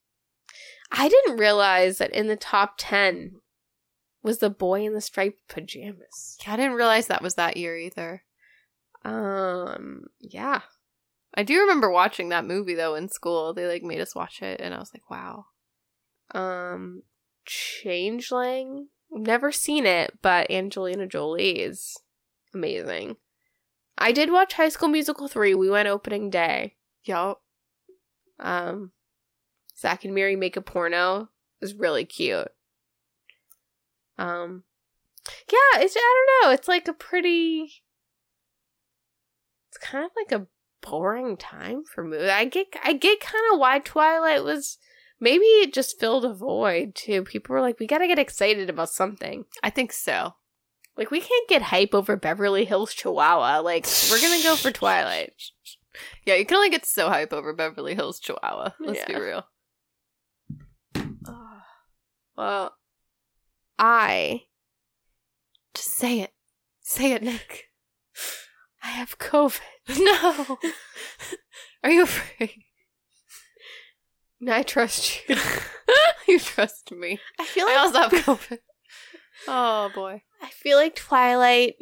[0.92, 3.42] I didn't realize that in the top 10
[4.26, 6.38] was The Boy in the Striped Pajamas.
[6.44, 8.24] Yeah, I didn't realize that was that year either.
[9.06, 10.62] Um, yeah.
[11.36, 13.54] I do remember watching that movie though in school.
[13.54, 15.46] They like made us watch it, and I was like, wow.
[16.34, 17.04] Um,
[17.46, 18.88] Changeling.
[19.12, 21.96] Never seen it, but Angelina Jolie is
[22.54, 23.18] amazing.
[23.98, 25.54] I did watch High School Musical 3.
[25.54, 26.76] We went opening day.
[27.04, 27.42] Yup.
[28.40, 28.92] Um,
[29.78, 31.30] Zack and Miri make a porno
[31.62, 32.50] is really cute.
[34.18, 34.64] Um,
[35.52, 36.54] yeah, it's I don't know.
[36.54, 37.84] It's like a pretty.
[39.70, 40.48] It's kind of like a
[40.82, 42.30] boring time for movie.
[42.30, 44.78] I get I get kind of why Twilight was.
[45.20, 47.24] Maybe it just filled a void too.
[47.24, 49.46] People were like, we gotta get excited about something.
[49.64, 50.36] I think so.
[50.98, 53.60] Like we can't get hype over Beverly Hills Chihuahua.
[53.60, 55.34] Like we're gonna go for Twilight.
[56.26, 58.72] Yeah, you can only get so hype over Beverly Hills Chihuahua.
[58.82, 59.46] Let's be real.
[60.98, 61.62] Ugh.
[62.36, 62.76] Well,
[63.78, 64.44] I
[65.74, 66.34] Just say it.
[66.82, 67.66] Say it, Nick.
[68.84, 69.60] I have COVID.
[70.00, 70.58] no.
[71.84, 72.64] Are you afraid?
[74.48, 75.36] I trust you.
[76.28, 77.20] you trust me.
[77.40, 78.60] I feel I like also have COVID.
[79.48, 80.22] Oh boy.
[80.42, 81.76] I feel like Twilight.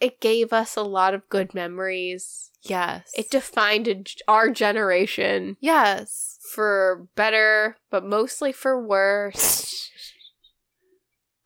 [0.00, 2.50] It gave us a lot of good memories.
[2.62, 3.10] Yes.
[3.16, 6.38] It defined a, our generation yes.
[6.54, 9.90] for better, but mostly for worse.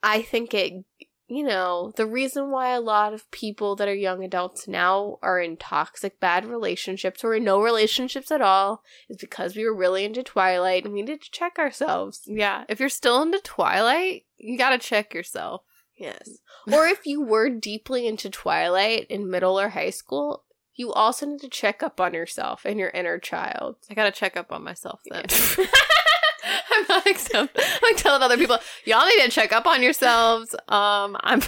[0.07, 0.85] I think it,
[1.27, 5.37] you know, the reason why a lot of people that are young adults now are
[5.41, 10.05] in toxic, bad relationships or in no relationships at all is because we were really
[10.05, 12.21] into Twilight and we needed to check ourselves.
[12.25, 12.63] Yeah.
[12.69, 15.63] If you're still into Twilight, you gotta check yourself.
[15.97, 16.37] Yes.
[16.71, 21.41] Or if you were deeply into Twilight in middle or high school, you also need
[21.41, 23.75] to check up on yourself and your inner child.
[23.89, 25.25] I gotta check up on myself then.
[26.71, 27.57] I'm not exempt.
[27.57, 30.53] I'm like telling other people, y'all need to check up on yourselves.
[30.67, 31.41] Um, I'm.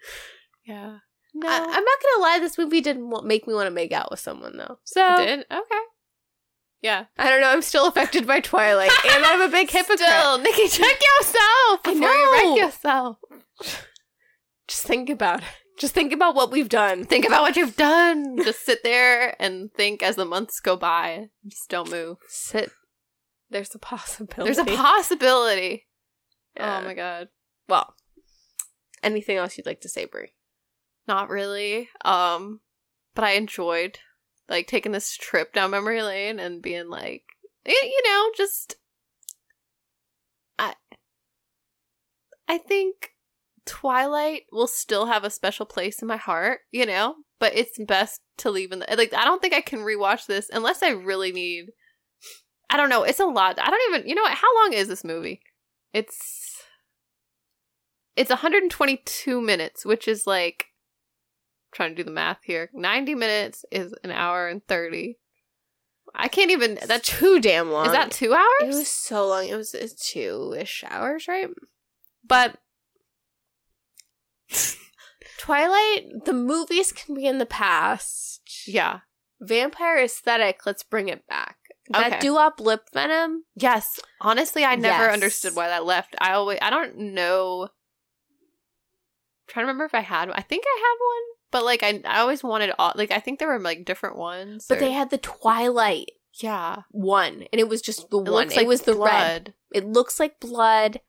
[0.66, 0.98] yeah.
[1.34, 1.48] No.
[1.48, 4.20] I, I'm not gonna lie, this movie didn't make me want to make out with
[4.20, 4.78] someone though.
[4.84, 5.80] So did okay.
[6.82, 7.04] Yeah.
[7.16, 7.48] I don't know.
[7.48, 10.00] I'm still affected by Twilight, and I'm a big hypocrite.
[10.00, 13.16] Still, Nikki, check yourself I before you wreck yourself.
[14.68, 15.48] Just think about it.
[15.78, 17.04] Just think about what we've done.
[17.04, 18.36] Think about what you've done.
[18.44, 21.28] Just sit there and think as the months go by.
[21.46, 22.18] Just don't move.
[22.28, 22.70] Sit.
[23.52, 24.52] There's a possibility.
[24.52, 25.86] There's a possibility.
[26.56, 26.80] Yeah.
[26.80, 27.28] Oh my god.
[27.68, 27.94] Well,
[29.02, 30.32] anything else you'd like to say, Brie?
[31.06, 31.88] Not really.
[32.04, 32.60] Um,
[33.14, 33.98] but I enjoyed
[34.48, 37.24] like taking this trip down memory lane and being like,
[37.66, 38.76] you know, just
[40.58, 40.74] I
[42.48, 43.10] I think
[43.64, 48.20] Twilight will still have a special place in my heart, you know, but it's best
[48.38, 51.32] to leave in the like I don't think I can rewatch this unless I really
[51.32, 51.66] need
[52.72, 53.58] I don't know, it's a lot.
[53.60, 55.40] I don't even you know what, how long is this movie?
[55.92, 56.62] It's
[58.16, 60.66] it's 122 minutes, which is like
[61.72, 62.70] trying to do the math here.
[62.72, 65.18] 90 minutes is an hour and 30.
[66.14, 67.86] I can't even That's too damn long.
[67.86, 68.46] is that 2 hours?
[68.62, 69.46] It was so long.
[69.48, 71.48] It was two-ish hours, right?
[72.26, 72.58] But
[75.38, 78.42] Twilight, the movies can be in the past.
[78.66, 79.00] yeah.
[79.40, 81.56] Vampire aesthetic, let's bring it back.
[81.94, 82.10] Okay.
[82.10, 83.44] That DuWop lip venom.
[83.56, 83.98] Yes.
[84.20, 85.12] Honestly, I never Yes.
[85.14, 86.14] understood why that left.
[86.20, 87.68] I always I don't know
[89.48, 90.30] trying to remember if I had.
[90.30, 93.38] I think I had one, but like I I always wanted all like I think
[93.38, 94.66] there were like different ones.
[94.68, 96.82] But or- they had the Twilight yeah.
[96.90, 98.32] one, and it was just the It one.
[98.44, 99.54] looks it like was the red.
[99.74, 101.00] It looks like blood.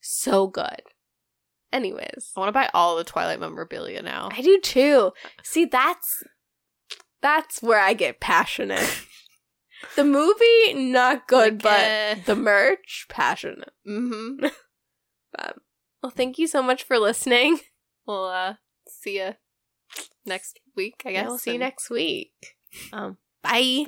[0.00, 0.82] So good.
[1.72, 4.28] Anyways, I want to buy all the Twilight memorabilia now.
[4.32, 5.12] I do too.
[5.44, 6.22] See, that's
[7.22, 9.04] that's where I get passionate.
[9.96, 12.14] The movie not good, Like, eh.
[12.14, 13.72] but the merch passionate.
[13.86, 14.46] Mm-hmm.
[16.02, 17.60] Well, thank you so much for listening.
[18.06, 18.54] We'll uh,
[18.88, 19.34] see you
[20.26, 21.28] next week, I guess.
[21.28, 22.32] We'll see you next week.
[22.92, 23.84] Um, bye.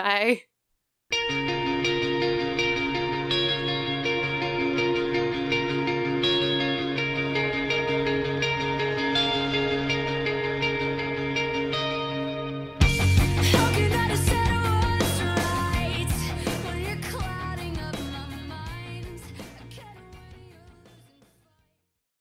[1.11, 1.41] Bye.